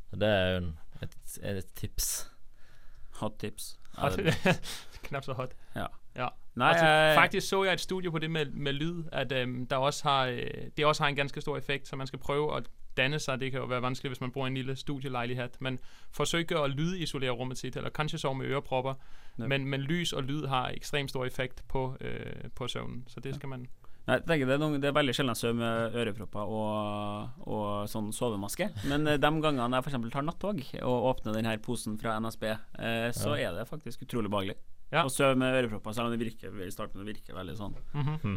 [0.09, 0.69] Så det er jo en,
[1.03, 1.15] et,
[1.51, 2.09] et tips.
[3.19, 3.73] Hot tips.
[3.97, 4.17] Ja, Hot.
[4.17, 4.59] det-
[5.09, 5.53] Knap så hot.
[5.75, 5.89] Ja.
[6.17, 6.29] Ja.
[6.55, 9.67] Nej, altså, jeg- faktisk så jeg et studie på det med, med lyd, at øhm,
[9.67, 10.41] der også har, øh,
[10.77, 12.63] det også har en ganske stor effekt, så man skal prøve at
[12.97, 13.39] danne sig.
[13.39, 15.79] Det kan jo være vanskeligt, hvis man i en lille studielejlighed, men
[16.11, 18.93] forsøg at lydisolere rummet sit, eller kanskje sove med ørepropper.
[19.39, 19.47] Ja.
[19.47, 23.35] Men, men lys og lyd har ekstremt stor effekt på, øh, på søvnen, så det
[23.35, 23.67] skal man...
[24.07, 27.89] Nei, jeg tenker det, er noen, det er veldig sjelden sover med ørepropper og, og
[27.89, 28.67] sånn sovemaske.
[28.89, 29.95] Men eh, de gangene jeg f.eks.
[30.11, 33.49] tar nattog og åpner denne posen fra NSB, eh, så Ja.
[33.49, 34.55] er det faktisk utrolig behagelig.
[34.93, 35.03] Ja.
[35.07, 37.73] Og sove med ørepropper, selv om det virker i starten det virker veldig sånn.
[37.97, 38.35] Mhm.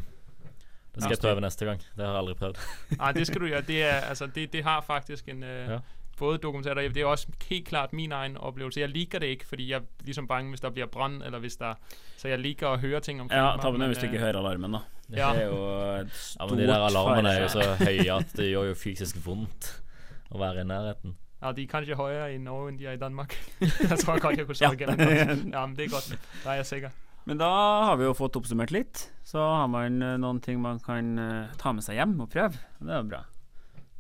[0.97, 1.83] Det skal jeg prøve neste gang.
[1.97, 2.57] Det har jeg aldri prøvd.
[3.03, 3.61] Nej, det skal du gjøre.
[3.69, 5.43] Det, er, altså, det, det har faktisk en...
[5.45, 5.79] Øh, Ja.
[6.19, 8.81] Både dokumenteret, og det er også helt klart min egen oplevelse.
[8.81, 11.57] Jeg liker det ikke, fordi jeg er ligesom bange, hvis der bliver brand, eller hvis
[11.57, 11.75] der...
[12.17, 14.25] Så jeg liker at høre ting omkring Ja, ta på den hvis du øh, ikke
[14.25, 14.79] hører alarmen, da.
[15.11, 15.33] Ja.
[15.35, 15.59] Det er jo
[16.01, 19.17] et Ja, men De der alarmene er jo så høye at det gjør jo fysisk
[19.27, 19.83] vondt.
[20.31, 21.17] å være i nærheten.
[21.43, 23.37] Ja, de er kanskje høyere i Norge enn de er i Danmark.
[23.61, 25.37] jeg tror kanskje jeg kunne svare Ja.
[25.37, 26.15] Ja, men det er godt.
[26.45, 26.95] Da er jeg sikker.
[27.27, 27.49] Men da
[27.91, 29.09] har vi jo fått oppsummert litt.
[29.27, 32.55] Så har man uh, noen ting man kan uh, ta med seg hjem og prøve.
[32.79, 33.25] Det er jo bra.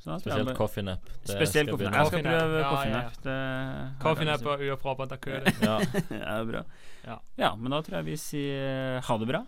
[0.06, 1.02] Så Spesielt bare- coffee nap.
[1.26, 3.12] Det Spesielt skal jeg skal prøve Ja, coffee ja, nap.
[3.22, 5.16] Det- er nap det og ørepropper, da.
[5.26, 5.78] Ja, Ja,
[6.08, 6.62] det er bra.
[7.04, 7.18] Ja.
[7.36, 9.44] Ja, men da tror jeg vi sier ha det bra.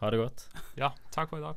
[0.00, 0.46] ha det godt.
[0.76, 1.56] Ja, takk for i dag.